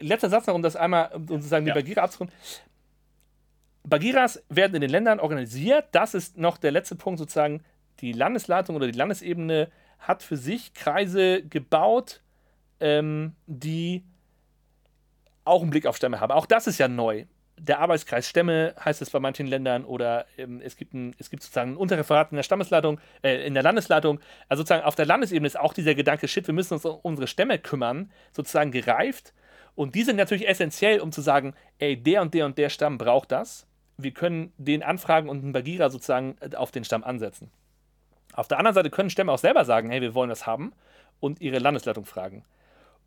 [0.00, 1.74] letzter Satz noch, um das einmal, um sozusagen Ja.
[1.74, 2.34] die Bagira abzurunden.
[3.84, 5.86] Bagiras werden in den Ländern organisiert.
[5.92, 7.62] Das ist noch der letzte Punkt, sozusagen.
[8.00, 12.22] Die Landesleitung oder die Landesebene hat für sich Kreise gebaut,
[12.80, 14.04] ähm, die
[15.44, 16.32] auch einen Blick auf Stämme haben.
[16.32, 17.24] Auch das ist ja neu.
[17.62, 21.42] Der Arbeitskreis Stämme heißt es bei manchen Ländern oder ähm, es, gibt ein, es gibt
[21.42, 24.18] sozusagen ein Unterreferat in der Stammesleitung, äh, in der Landesleitung.
[24.48, 27.26] Also sozusagen auf der Landesebene ist auch dieser Gedanke, shit, wir müssen uns um unsere
[27.26, 29.34] Stämme kümmern, sozusagen gereift.
[29.74, 32.96] Und die sind natürlich essentiell, um zu sagen, ey, der und der und der Stamm
[32.96, 33.66] braucht das.
[33.98, 37.50] Wir können den anfragen und einen Bagira sozusagen äh, auf den Stamm ansetzen.
[38.32, 40.72] Auf der anderen Seite können Stämme auch selber sagen, hey, wir wollen das haben
[41.20, 42.42] und ihre Landesleitung fragen.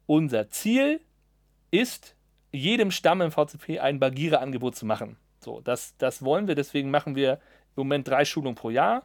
[0.06, 0.99] Unser Ziel
[1.72, 2.16] ist,
[2.54, 5.18] jedem Stamm im VCP ein Bagira-Angebot zu machen.
[5.39, 9.04] So, das, das wollen wir, deswegen machen wir im Moment drei Schulungen pro Jahr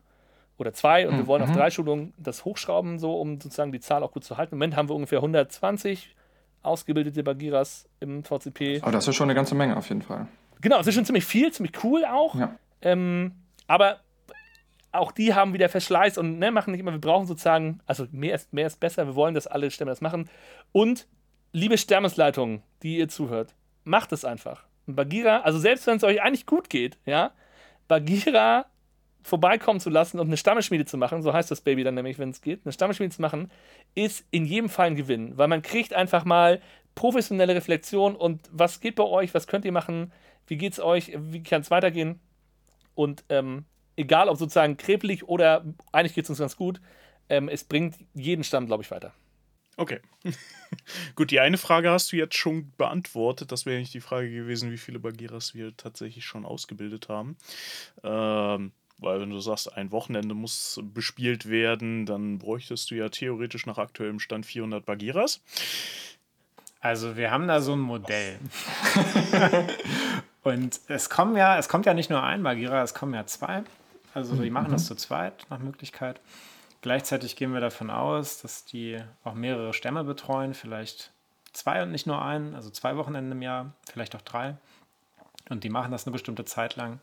[0.58, 4.02] oder zwei und wir wollen auf drei Schulungen das hochschrauben, so um sozusagen die Zahl
[4.02, 4.54] auch gut zu halten.
[4.54, 6.14] Im Moment haben wir ungefähr 120
[6.62, 8.80] ausgebildete Bagiras im VCP.
[8.82, 10.28] Aber das ist schon eine ganze Menge auf jeden Fall.
[10.60, 12.34] Genau, es ist schon ziemlich viel, ziemlich cool auch.
[12.34, 12.56] Ja.
[12.82, 13.32] Ähm,
[13.66, 14.00] aber
[14.92, 18.34] auch die haben wieder Verschleiß und ne, machen nicht immer, wir brauchen sozusagen, also mehr
[18.34, 20.28] ist, mehr ist besser, wir wollen, dass alle Stämme das machen.
[20.72, 21.06] Und
[21.58, 23.54] liebe Stammesleitungen, die ihr zuhört,
[23.84, 24.64] macht es einfach.
[24.86, 27.32] Ein Bagira, also selbst wenn es euch eigentlich gut geht, ja,
[27.88, 28.66] Bagira
[29.22, 32.30] vorbeikommen zu lassen und eine Stammesschmiede zu machen, so heißt das Baby dann nämlich, wenn
[32.30, 33.50] es geht, eine Stammesschmiede zu machen,
[33.94, 36.62] ist in jedem Fall ein Gewinn, weil man kriegt einfach mal
[36.94, 40.12] professionelle Reflexion und was geht bei euch, was könnt ihr machen,
[40.46, 42.20] wie geht's euch, wie kann es weitergehen
[42.94, 46.80] und ähm, egal ob sozusagen kreblich oder eigentlich geht es uns ganz gut,
[47.28, 49.12] ähm, es bringt jeden Stamm, glaube ich, weiter.
[49.78, 50.00] Okay.
[51.14, 53.52] Gut, die eine Frage hast du jetzt schon beantwortet.
[53.52, 57.36] Das wäre nicht die Frage gewesen, wie viele Bagiras wir tatsächlich schon ausgebildet haben.
[58.02, 63.66] Ähm, weil wenn du sagst, ein Wochenende muss bespielt werden, dann bräuchtest du ja theoretisch
[63.66, 65.40] nach aktuellem Stand 400 Bagiras.
[66.80, 68.40] Also wir haben da so ein Modell.
[70.42, 73.62] Und es kommen ja, es kommt ja nicht nur ein Bagira, es kommen ja zwei.
[74.12, 76.20] Also die machen das zu zweit nach Möglichkeit.
[76.80, 81.10] Gleichzeitig gehen wir davon aus, dass die auch mehrere Stämme betreuen, vielleicht
[81.52, 84.56] zwei und nicht nur einen, also zwei Wochenenden im Jahr, vielleicht auch drei.
[85.48, 87.00] Und die machen das eine bestimmte Zeit lang.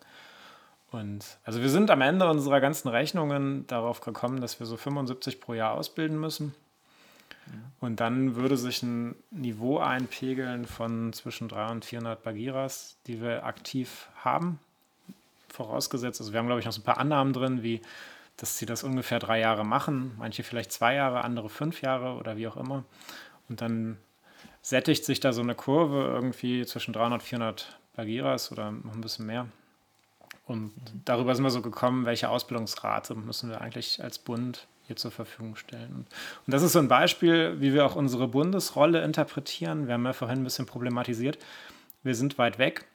[0.91, 5.41] Und also wir sind am Ende unserer ganzen Rechnungen darauf gekommen, dass wir so 75
[5.41, 6.55] pro Jahr ausbilden müssen.
[7.79, 13.45] Und dann würde sich ein Niveau einpegeln von zwischen 300 und 400 Bagiras, die wir
[13.45, 14.59] aktiv haben.
[15.49, 17.81] Vorausgesetzt, also wir haben, glaube ich, noch so ein paar Annahmen drin, wie
[18.37, 22.37] dass sie das ungefähr drei Jahre machen, manche vielleicht zwei Jahre, andere fünf Jahre oder
[22.37, 22.83] wie auch immer.
[23.47, 23.97] Und dann
[24.61, 29.01] sättigt sich da so eine Kurve irgendwie zwischen 300 und 400 Bagiras oder noch ein
[29.01, 29.47] bisschen mehr.
[30.45, 30.73] Und
[31.05, 35.55] darüber sind wir so gekommen, welche Ausbildungsrate müssen wir eigentlich als Bund ihr zur Verfügung
[35.55, 36.05] stellen.
[36.45, 39.87] Und das ist so ein Beispiel, wie wir auch unsere Bundesrolle interpretieren.
[39.87, 41.39] Wir haben ja vorhin ein bisschen problematisiert.
[42.03, 42.85] Wir sind weit weg.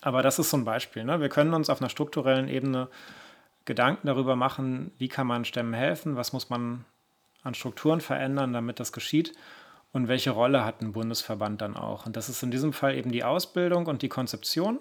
[0.00, 1.04] Aber das ist so ein Beispiel.
[1.04, 1.20] Ne?
[1.20, 2.88] Wir können uns auf einer strukturellen Ebene
[3.68, 6.86] Gedanken darüber machen, wie kann man Stämmen helfen, was muss man
[7.42, 9.34] an Strukturen verändern, damit das geschieht
[9.92, 12.06] und welche Rolle hat ein Bundesverband dann auch.
[12.06, 14.80] Und das ist in diesem Fall eben die Ausbildung und die Konzeption.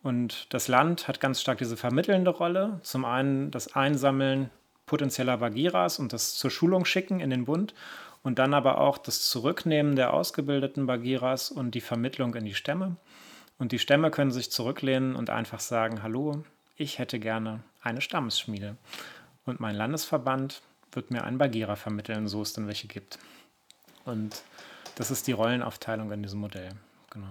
[0.00, 2.78] Und das Land hat ganz stark diese vermittelnde Rolle.
[2.84, 4.50] Zum einen das Einsammeln
[4.86, 7.74] potenzieller Bagiras und das zur Schulung schicken in den Bund
[8.22, 12.96] und dann aber auch das Zurücknehmen der ausgebildeten Bagiras und die Vermittlung in die Stämme.
[13.58, 16.44] Und die Stämme können sich zurücklehnen und einfach sagen, hallo,
[16.78, 18.76] ich hätte gerne eine Stammesschmiede.
[19.44, 20.62] Und mein Landesverband
[20.92, 23.18] wird mir einen Bagira vermitteln, so es denn welche gibt.
[24.04, 24.42] Und
[24.94, 26.70] das ist die Rollenaufteilung in diesem Modell.
[27.10, 27.26] Genau.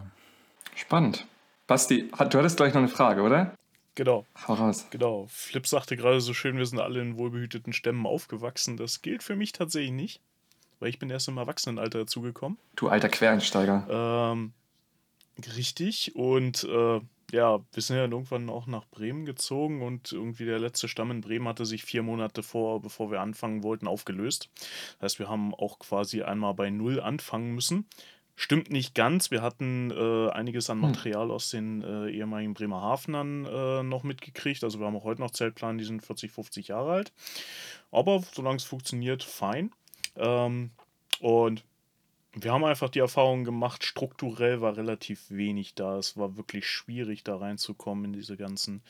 [0.76, 1.26] Spannend.
[1.66, 3.56] Basti, du hattest gleich noch eine Frage, oder?
[3.96, 4.26] Genau.
[4.48, 4.86] Hau raus.
[4.92, 5.26] Genau.
[5.30, 8.78] Flip sagte gerade so schön, wir sind alle in wohlbehüteten Stämmen aufgewachsen.
[8.78, 10.22] Das gilt für mich tatsächlich nicht,
[10.80, 12.60] weil ich bin erst im Erwachsenenalter dazugekommen.
[12.76, 14.34] Du alter Quereinsteiger.
[14.34, 14.54] Ähm,
[15.56, 16.16] richtig.
[16.16, 17.00] Und äh,
[17.32, 21.22] ja, wir sind ja irgendwann auch nach Bremen gezogen und irgendwie der letzte Stamm in
[21.22, 24.50] Bremen hatte sich vier Monate vor, bevor wir anfangen wollten, aufgelöst.
[25.00, 27.86] Das heißt, wir haben auch quasi einmal bei Null anfangen müssen.
[28.40, 29.32] Stimmt nicht ganz.
[29.32, 30.92] Wir hatten äh, einiges an hm.
[30.92, 34.64] Material aus den äh, ehemaligen Bremerhavenern äh, noch mitgekriegt.
[34.64, 37.14] Also wir haben auch heute noch Zeltplan, die sind 40, 50 Jahre alt.
[37.92, 39.72] Aber solange es funktioniert, fein.
[40.16, 40.70] Ähm,
[41.20, 41.64] und
[42.40, 45.98] wir haben einfach die Erfahrung gemacht, strukturell war relativ wenig da.
[45.98, 48.82] Es war wirklich schwierig, da reinzukommen in diese ganzen,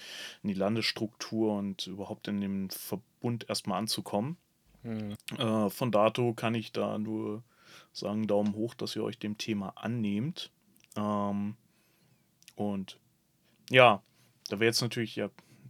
[0.44, 4.38] in die Landesstruktur und überhaupt in dem Verbund erstmal anzukommen.
[4.84, 5.16] Mhm.
[5.38, 7.44] Äh, von dato kann ich da nur
[7.94, 10.52] sagen, Daumen hoch, dass ihr euch dem Thema annehmt.
[10.96, 11.56] Ähm,
[12.56, 13.00] und
[13.70, 14.02] ja,
[14.50, 15.30] da wäre jetzt natürlich, ja,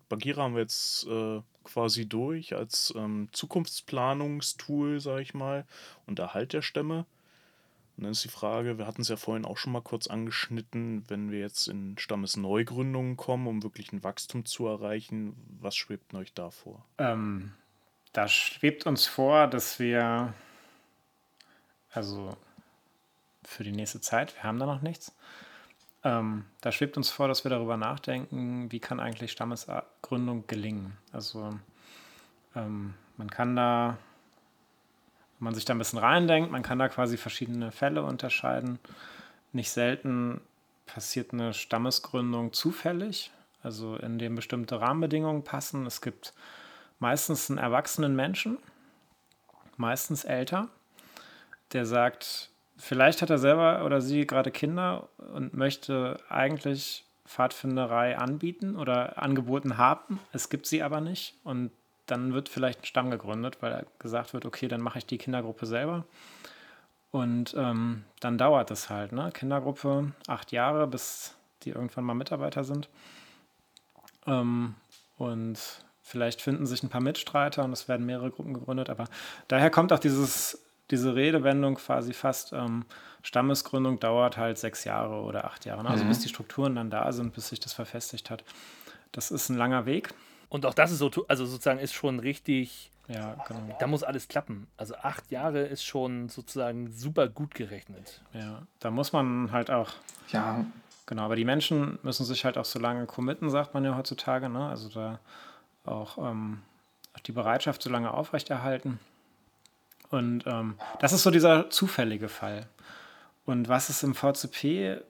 [0.10, 5.66] Bagira haben wir jetzt äh, quasi durch als ähm, Zukunftsplanungstool, sage ich mal,
[6.06, 7.06] und Erhalt der Stämme.
[7.98, 11.04] Und dann ist die Frage, wir hatten es ja vorhin auch schon mal kurz angeschnitten,
[11.08, 16.34] wenn wir jetzt in Stammesneugründungen kommen, um wirklich ein Wachstum zu erreichen, was schwebt euch
[16.34, 16.86] da vor?
[17.00, 17.54] Ähm,
[18.14, 20.36] da schwebt uns vor, dass wir,
[21.92, 22.38] also
[23.44, 25.16] für die nächste Zeit, wir haben da noch nichts,
[26.04, 30.96] ähm, da schwebt uns vor, dass wir darüber nachdenken, wie kann eigentlich Stammesgründung gelingen.
[31.12, 31.58] Also
[32.56, 33.98] ähm, man kann da
[35.40, 38.80] man sich da ein bisschen reindenkt, man kann da quasi verschiedene Fälle unterscheiden.
[39.52, 40.42] Nicht selten
[40.86, 43.32] passiert eine Stammesgründung zufällig,
[43.62, 45.86] also in dem bestimmte Rahmenbedingungen passen.
[45.86, 46.34] Es gibt
[47.00, 48.58] meistens einen erwachsenen Menschen,
[49.76, 50.70] meistens älter,
[51.74, 58.76] der sagt, vielleicht hat er selber oder sie gerade Kinder und möchte eigentlich Pfadfinderei anbieten
[58.76, 60.20] oder angeboten haben.
[60.32, 61.72] Es gibt sie aber nicht und
[62.08, 65.66] dann wird vielleicht ein Stamm gegründet, weil gesagt wird, okay, dann mache ich die Kindergruppe
[65.66, 66.06] selber.
[67.12, 69.32] Und ähm, dann dauert es halt, ne?
[69.32, 72.90] Kindergruppe, acht Jahre, bis die irgendwann mal Mitarbeiter sind.
[74.26, 74.76] Ähm,
[75.18, 75.60] und
[76.02, 78.90] vielleicht finden sich ein paar Mitstreiter und es werden mehrere Gruppen gegründet.
[78.90, 79.06] Aber
[79.48, 82.86] daher kommt auch dieses, diese Redewendung quasi fast, ähm,
[83.24, 85.84] Stammesgründung dauert halt sechs Jahre oder acht Jahre.
[85.84, 85.90] Ne?
[85.90, 86.10] Also mhm.
[86.10, 88.44] bis die Strukturen dann da sind, bis sich das verfestigt hat.
[89.12, 90.14] Das ist ein langer Weg.
[90.50, 92.92] Und auch das ist so, also sozusagen ist schon richtig.
[93.08, 93.78] Ja, genau.
[93.80, 94.68] Da muss alles klappen.
[94.76, 98.22] Also acht Jahre ist schon sozusagen super gut gerechnet.
[98.34, 99.92] Ja, da muss man halt auch.
[100.30, 100.66] Ja.
[101.06, 104.50] Genau, aber die Menschen müssen sich halt auch so lange committen, sagt man ja heutzutage.
[104.50, 104.68] Ne?
[104.68, 105.20] Also da
[105.86, 106.62] auch ähm,
[107.26, 109.00] die Bereitschaft so lange aufrechterhalten.
[110.10, 112.68] Und ähm, das ist so dieser zufällige Fall.
[113.46, 115.02] Und was ist im VCP,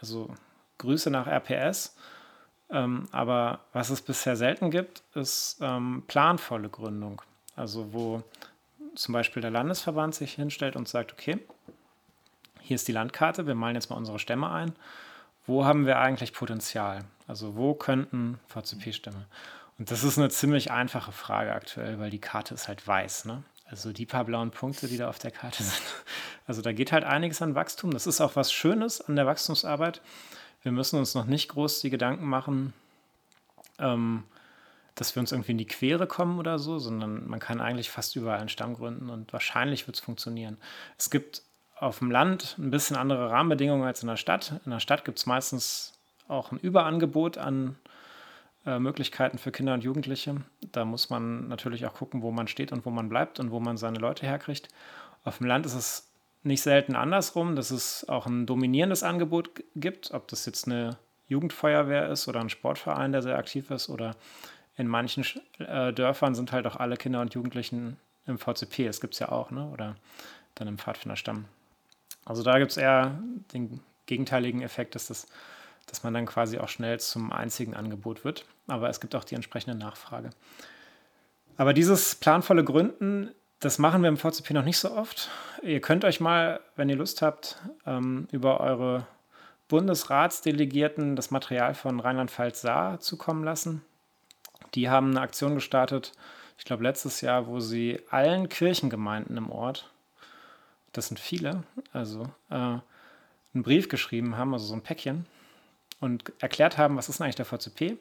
[0.00, 0.34] also
[0.78, 1.96] Grüße nach RPS,
[2.72, 7.22] ähm, aber was es bisher selten gibt, ist ähm, planvolle Gründung.
[7.56, 8.22] Also wo
[8.94, 11.38] zum Beispiel der Landesverband sich hinstellt und sagt, okay,
[12.60, 14.72] hier ist die Landkarte, wir malen jetzt mal unsere Stämme ein.
[15.46, 17.04] Wo haben wir eigentlich Potenzial?
[17.26, 19.26] Also wo könnten VCP-Stämme?
[19.78, 23.24] Und das ist eine ziemlich einfache Frage aktuell, weil die Karte ist halt weiß.
[23.24, 23.42] Ne?
[23.66, 25.82] Also die paar blauen Punkte, die da auf der Karte sind.
[26.46, 27.90] Also da geht halt einiges an Wachstum.
[27.90, 30.00] Das ist auch was Schönes an der Wachstumsarbeit
[30.62, 32.72] wir müssen uns noch nicht groß die Gedanken machen,
[33.78, 34.24] ähm,
[34.94, 38.16] dass wir uns irgendwie in die Quere kommen oder so, sondern man kann eigentlich fast
[38.16, 40.58] überall einen Stamm gründen und wahrscheinlich wird es funktionieren.
[40.98, 41.42] Es gibt
[41.76, 44.60] auf dem Land ein bisschen andere Rahmenbedingungen als in der Stadt.
[44.66, 45.94] In der Stadt gibt es meistens
[46.28, 47.76] auch ein Überangebot an
[48.66, 50.36] äh, Möglichkeiten für Kinder und Jugendliche.
[50.72, 53.60] Da muss man natürlich auch gucken, wo man steht und wo man bleibt und wo
[53.60, 54.68] man seine Leute herkriegt.
[55.24, 56.09] Auf dem Land ist es
[56.42, 60.96] nicht selten andersrum, dass es auch ein dominierendes Angebot gibt, ob das jetzt eine
[61.28, 64.16] Jugendfeuerwehr ist oder ein Sportverein, der sehr aktiv ist oder
[64.76, 65.24] in manchen
[65.58, 68.86] äh, Dörfern sind halt auch alle Kinder und Jugendlichen im VCP.
[68.86, 69.68] Das gibt es ja auch, ne?
[69.70, 69.96] oder
[70.54, 71.44] dann im Pfadfinderstamm.
[72.24, 73.18] Also da gibt es eher
[73.52, 75.26] den gegenteiligen Effekt, dass, das,
[75.86, 78.44] dass man dann quasi auch schnell zum einzigen Angebot wird.
[78.66, 80.30] Aber es gibt auch die entsprechende Nachfrage.
[81.56, 83.30] Aber dieses planvolle Gründen,
[83.60, 85.28] das machen wir im VCP noch nicht so oft.
[85.62, 89.06] Ihr könnt euch mal, wenn ihr Lust habt, ähm, über eure
[89.68, 93.82] Bundesratsdelegierten das Material von Rheinland-Pfalz Saar zukommen lassen.
[94.74, 96.12] Die haben eine Aktion gestartet,
[96.58, 99.90] ich glaube letztes Jahr, wo sie allen Kirchengemeinden im Ort,
[100.92, 102.82] das sind viele, also äh, einen
[103.62, 105.26] Brief geschrieben haben, also so ein Päckchen,
[106.00, 107.98] und erklärt haben, was ist denn eigentlich der VCP?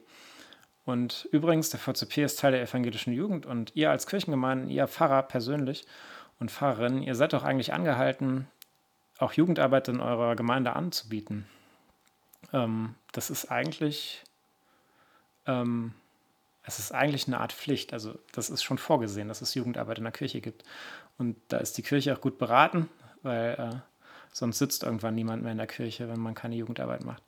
[0.90, 5.22] Und übrigens, der VCP ist Teil der evangelischen Jugend und ihr als Kirchengemeinden, ihr Pfarrer
[5.22, 5.86] persönlich
[6.40, 8.48] und Pfarrerinnen, ihr seid doch eigentlich angehalten,
[9.20, 11.46] auch Jugendarbeit in eurer Gemeinde anzubieten.
[12.54, 14.24] Ähm, das ist eigentlich,
[15.46, 15.94] ähm,
[16.64, 17.94] es ist eigentlich eine Art Pflicht.
[17.94, 20.64] Also das ist schon vorgesehen, dass es Jugendarbeit in der Kirche gibt.
[21.20, 22.90] Und da ist die Kirche auch gut beraten,
[23.22, 23.76] weil äh,
[24.34, 27.22] sonst sitzt irgendwann niemand mehr in der Kirche, wenn man keine Jugendarbeit macht.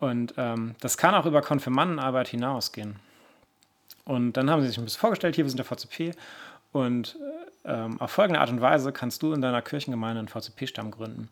[0.00, 2.96] Und ähm, das kann auch über Konfirmandenarbeit hinausgehen.
[4.04, 6.12] Und dann haben sie sich ein bisschen vorgestellt, hier, wir sind der VCP.
[6.72, 7.16] Und
[7.64, 11.28] ähm, auf folgende Art und Weise kannst du in deiner Kirchengemeinde einen VCP-Stamm gründen.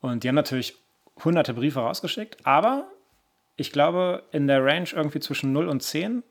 [0.00, 0.76] Und die haben natürlich
[1.24, 2.86] hunderte Briefe rausgeschickt, aber
[3.56, 6.22] ich glaube, in der Range irgendwie zwischen 0 und 10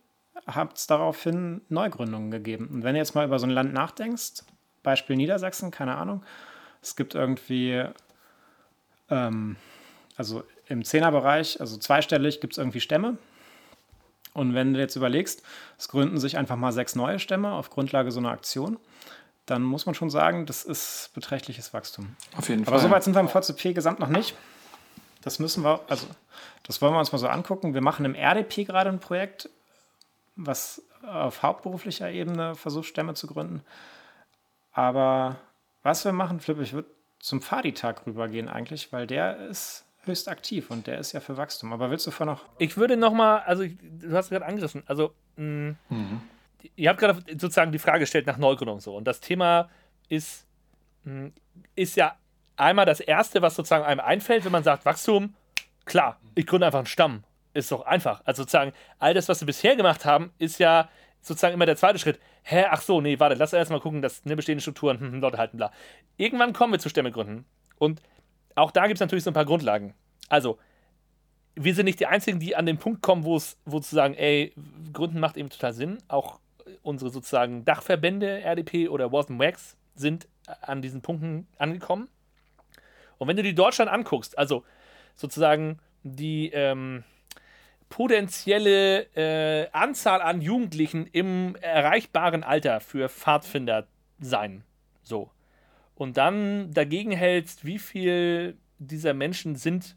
[0.48, 2.68] hat es daraufhin Neugründungen gegeben.
[2.72, 4.44] Und wenn du jetzt mal über so ein Land nachdenkst,
[4.84, 6.24] Beispiel Niedersachsen, keine Ahnung,
[6.82, 7.84] es gibt irgendwie,
[9.10, 9.56] ähm,
[10.18, 13.18] also im Zehnerbereich, also zweistellig, gibt es irgendwie Stämme.
[14.34, 15.44] Und wenn du jetzt überlegst,
[15.78, 18.78] es gründen sich einfach mal sechs neue Stämme auf Grundlage so einer Aktion,
[19.46, 22.16] dann muss man schon sagen, das ist beträchtliches Wachstum.
[22.38, 22.88] Auf jeden Aber Fall.
[22.88, 24.36] soweit sind wir im VCP gesamt noch nicht.
[25.22, 26.08] Das müssen wir, also
[26.64, 27.74] das wollen wir uns mal so angucken.
[27.74, 29.50] Wir machen im RDP gerade ein Projekt,
[30.36, 33.62] was auf hauptberuflicher Ebene versucht, Stämme zu gründen.
[34.72, 35.36] Aber
[35.84, 40.70] was wir machen, Flip, ich würde zum Fadi-Tag rübergehen eigentlich, weil der ist höchst aktiv
[40.72, 41.74] und der ist ja für Wachstum.
[41.74, 42.46] Aber willst du vorher noch?
[42.58, 46.22] Ich würde noch mal, also ich, du hast gerade angerissen, also mh, Mhm.
[46.76, 49.70] ihr habt gerade sozusagen die Frage gestellt nach Neugründung so und das Thema
[50.10, 50.46] ist
[51.04, 51.30] mh,
[51.76, 52.16] ist ja
[52.58, 55.36] einmal das erste, was sozusagen einem einfällt, wenn man sagt Wachstum,
[55.86, 57.24] klar, ich gründe einfach einen Stamm,
[57.54, 58.22] ist doch einfach.
[58.26, 60.90] Also sozusagen all das, was wir bisher gemacht haben, ist ja
[61.22, 62.20] sozusagen immer der zweite Schritt.
[62.44, 65.22] Hä, ach so, nee, warte, lass erst mal gucken, dass ne, bestehende Strukturen, hm, hm,
[65.22, 65.72] Leute halten, bla.
[66.18, 67.46] Irgendwann kommen wir zu Stämmegründen
[67.78, 68.02] und
[68.56, 69.94] auch da gibt es natürlich so ein paar Grundlagen.
[70.30, 70.58] Also,
[71.56, 74.14] wir sind nicht die Einzigen, die an den Punkt kommen, wo es, wo zu sagen,
[74.14, 74.54] ey,
[74.94, 75.98] Gründen macht eben total Sinn.
[76.08, 76.40] Auch
[76.82, 80.28] unsere sozusagen Dachverbände, RDP oder Wasm Wax, sind
[80.62, 82.08] an diesen Punkten angekommen.
[83.18, 84.64] Und wenn du die Deutschland anguckst, also
[85.16, 87.04] sozusagen die ähm,
[87.90, 93.86] potenzielle äh, Anzahl an Jugendlichen im erreichbaren Alter für Pfadfinder
[94.20, 94.64] sein,
[95.04, 95.30] so.
[96.02, 99.96] Und dann dagegen hältst, wie viel dieser Menschen sind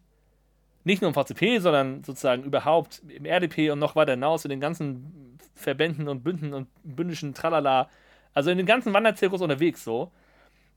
[0.84, 4.60] nicht nur im VCP, sondern sozusagen überhaupt im RDP und noch weiter hinaus in den
[4.60, 7.88] ganzen Verbänden und Bünden und bündischen Tralala,
[8.34, 10.12] also in den ganzen Wanderzirkus unterwegs so,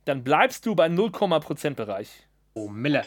[0.05, 2.25] dann bleibst du bei 0,% Bereich.
[2.53, 3.03] Oh, Mille.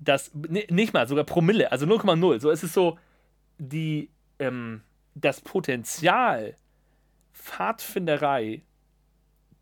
[0.00, 2.40] Das, ni- nicht mal, sogar Promille, also 0,0.
[2.40, 2.98] So, es ist so,
[3.58, 4.10] die,
[4.40, 4.82] ähm,
[5.14, 6.56] das Potenzial,
[7.32, 8.62] Pfadfinderei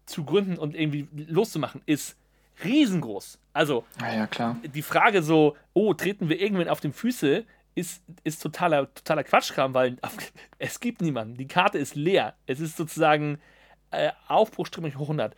[0.07, 2.17] zu gründen und irgendwie loszumachen, ist
[2.65, 3.39] riesengroß.
[3.53, 4.57] Also, Ja, ja, klar.
[4.63, 7.45] die Frage so, oh, treten wir irgendwann auf den Füße,
[7.75, 9.97] ist, ist totaler, totaler Quatschkram, weil
[10.59, 11.37] es gibt niemanden.
[11.37, 12.35] Die Karte ist leer.
[12.47, 13.39] Es ist sozusagen
[13.91, 15.35] äh, Aufbruchstimmung hoch 100.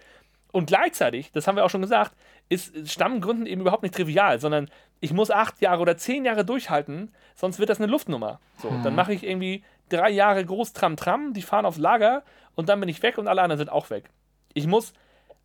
[0.51, 2.13] Und gleichzeitig, das haben wir auch schon gesagt,
[2.51, 4.69] ist Stammgründen eben überhaupt nicht trivial, sondern
[5.01, 8.39] ich muss acht Jahre oder zehn Jahre durchhalten, sonst wird das eine Luftnummer.
[8.59, 12.23] So, dann mache ich irgendwie drei Jahre groß Tram Tram, die fahren aufs Lager
[12.55, 14.11] und dann bin ich weg und alle anderen sind auch weg.
[14.55, 14.93] Ich muss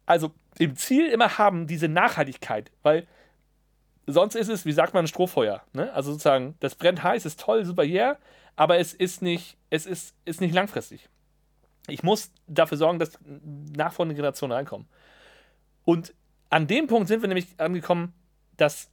[0.08, 3.05] also im Ziel immer haben diese Nachhaltigkeit, weil
[4.08, 5.62] sonst ist es, wie sagt man, ein Strohfeuer.
[5.74, 5.93] Ne?
[5.93, 8.18] Also sozusagen, das brennt heiß, ist toll, super yeah,
[8.55, 11.10] aber es ist nicht, es ist, ist nicht langfristig.
[11.88, 13.20] Ich muss dafür sorgen, dass
[13.76, 14.88] nachfolgende Generationen reinkommen.
[15.84, 16.14] Und
[16.49, 18.14] an dem Punkt sind wir nämlich angekommen,
[18.55, 18.89] das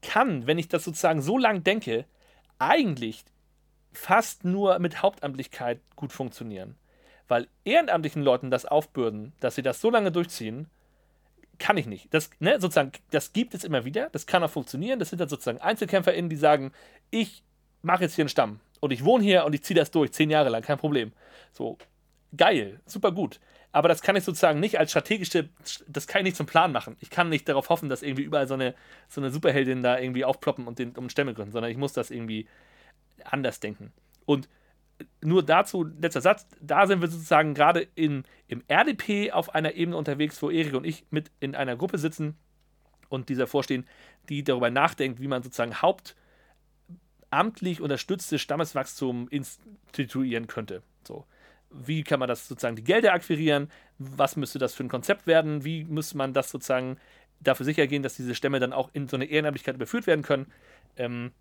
[0.00, 2.06] kann, wenn ich das sozusagen so lang denke,
[2.58, 3.24] eigentlich
[3.92, 6.76] fast nur mit Hauptamtlichkeit gut funktionieren.
[7.32, 10.66] Weil ehrenamtlichen Leuten das aufbürden, dass sie das so lange durchziehen,
[11.58, 12.12] kann ich nicht.
[12.12, 14.98] Das, ne, sozusagen, das gibt es immer wieder, das kann auch funktionieren.
[14.98, 16.72] Das sind dann sozusagen EinzelkämpferInnen, die sagen,
[17.10, 17.42] ich
[17.80, 20.28] mache jetzt hier einen Stamm und ich wohne hier und ich ziehe das durch, zehn
[20.28, 21.12] Jahre lang, kein Problem.
[21.54, 21.78] So,
[22.36, 23.40] geil, super gut.
[23.70, 25.48] Aber das kann ich sozusagen nicht als strategische,
[25.88, 26.98] das kann ich nicht zum Plan machen.
[27.00, 28.74] Ich kann nicht darauf hoffen, dass irgendwie überall so eine,
[29.08, 32.10] so eine Superheldin da irgendwie aufploppen und den um Stämme gründen, sondern ich muss das
[32.10, 32.46] irgendwie
[33.24, 33.90] anders denken.
[34.26, 34.50] Und
[35.20, 38.24] nur dazu, letzter Satz, da sind wir sozusagen gerade im
[38.68, 42.36] RDP auf einer Ebene unterwegs, wo Erik und ich mit in einer Gruppe sitzen
[43.08, 43.86] und dieser vorstehen,
[44.28, 45.74] die darüber nachdenkt, wie man sozusagen
[47.30, 50.82] hauptamtlich unterstütztes Stammeswachstum instituieren könnte.
[51.06, 51.26] So.
[51.70, 53.70] Wie kann man das sozusagen die Gelder akquirieren?
[53.98, 55.64] Was müsste das für ein Konzept werden?
[55.64, 56.98] Wie müsste man das sozusagen
[57.40, 60.52] dafür sicher gehen, dass diese Stämme dann auch in so eine Ehrenamtlichkeit überführt werden können?
[60.96, 61.32] Ähm,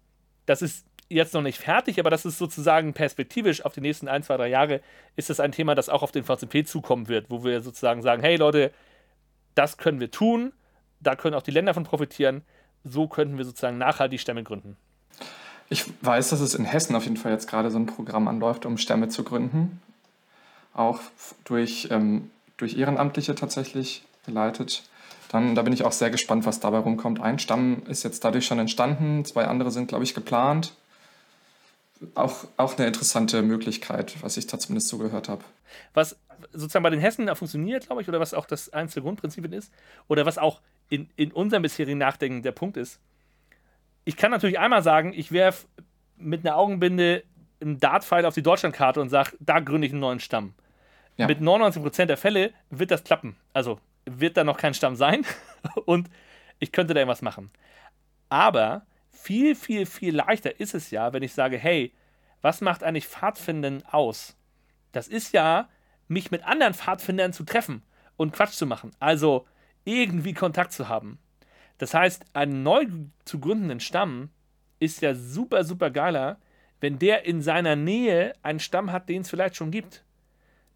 [0.45, 4.23] das ist jetzt noch nicht fertig, aber das ist sozusagen perspektivisch auf die nächsten ein,
[4.23, 4.81] zwei, drei Jahre
[5.15, 8.21] ist das ein Thema, das auch auf den VCP zukommen wird, wo wir sozusagen sagen,
[8.21, 8.71] hey Leute,
[9.55, 10.53] das können wir tun,
[10.99, 12.43] da können auch die Länder von profitieren,
[12.83, 14.77] so könnten wir sozusagen nachhaltig Stämme gründen.
[15.69, 18.65] Ich weiß, dass es in Hessen auf jeden Fall jetzt gerade so ein Programm anläuft,
[18.65, 19.81] um Stämme zu gründen.
[20.73, 20.99] Auch
[21.43, 24.83] durch, ähm, durch Ehrenamtliche tatsächlich geleitet.
[25.29, 27.21] Dann, da bin ich auch sehr gespannt, was dabei rumkommt.
[27.21, 30.73] Ein Stamm ist jetzt dadurch schon entstanden, zwei andere sind, glaube ich, geplant
[32.15, 35.43] auch, auch eine interessante Möglichkeit, was ich da zumindest so gehört habe.
[35.93, 36.19] Was
[36.51, 39.71] sozusagen bei den Hessen da funktioniert, glaube ich, oder was auch das einzige Grundprinzip ist,
[40.07, 42.99] oder was auch in, in unserem bisherigen Nachdenken der Punkt ist.
[44.03, 45.67] Ich kann natürlich einmal sagen, ich werfe
[46.17, 47.23] mit einer Augenbinde
[47.61, 50.53] einen Dartpfeil auf die Deutschlandkarte und sage, da gründe ich einen neuen Stamm.
[51.17, 51.27] Ja.
[51.27, 53.35] Mit 99% der Fälle wird das klappen.
[53.53, 55.25] Also wird da noch kein Stamm sein
[55.85, 56.09] und
[56.59, 57.51] ich könnte da irgendwas machen.
[58.29, 58.85] Aber
[59.21, 61.93] viel, viel, viel leichter ist es ja, wenn ich sage, hey,
[62.41, 64.35] was macht eigentlich Pfadfinden aus?
[64.91, 65.69] Das ist ja,
[66.07, 67.83] mich mit anderen Pfadfindern zu treffen
[68.17, 68.91] und Quatsch zu machen.
[68.99, 69.45] Also
[69.85, 71.19] irgendwie Kontakt zu haben.
[71.77, 72.85] Das heißt, einen neu
[73.25, 74.29] zu gründenden Stamm
[74.79, 76.37] ist ja super, super geiler,
[76.79, 80.03] wenn der in seiner Nähe einen Stamm hat, den es vielleicht schon gibt.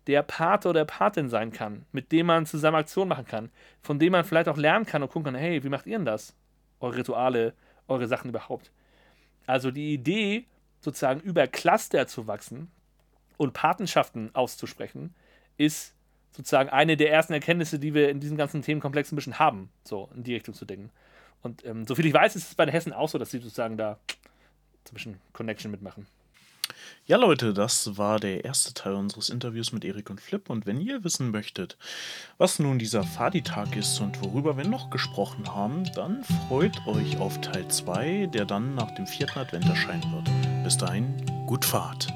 [0.07, 3.49] Der Pate oder Patin sein kann, mit dem man zusammen Aktionen machen kann,
[3.81, 6.05] von dem man vielleicht auch lernen kann und gucken kann, hey, wie macht ihr denn
[6.05, 6.35] das?
[6.79, 7.53] Eure Rituale,
[7.87, 8.71] eure Sachen überhaupt.
[9.45, 10.45] Also die Idee,
[10.79, 12.71] sozusagen über Cluster zu wachsen
[13.37, 15.13] und Patenschaften auszusprechen,
[15.57, 15.93] ist
[16.31, 20.09] sozusagen eine der ersten Erkenntnisse, die wir in diesem ganzen Themenkomplex ein bisschen haben, so
[20.15, 20.91] in die Richtung zu denken.
[21.41, 23.77] Und ähm, soviel ich weiß, ist es bei den Hessen auch so, dass sie sozusagen
[23.77, 23.99] da
[24.83, 26.07] zwischen Connection mitmachen.
[27.05, 30.49] Ja, Leute, das war der erste Teil unseres Interviews mit Erik und Flip.
[30.49, 31.77] Und wenn ihr wissen möchtet,
[32.37, 37.39] was nun dieser Fadi-Tag ist und worüber wir noch gesprochen haben, dann freut euch auf
[37.41, 40.63] Teil 2, der dann nach dem vierten Advent erscheinen wird.
[40.63, 41.13] Bis dahin,
[41.45, 42.11] gut Fahrt.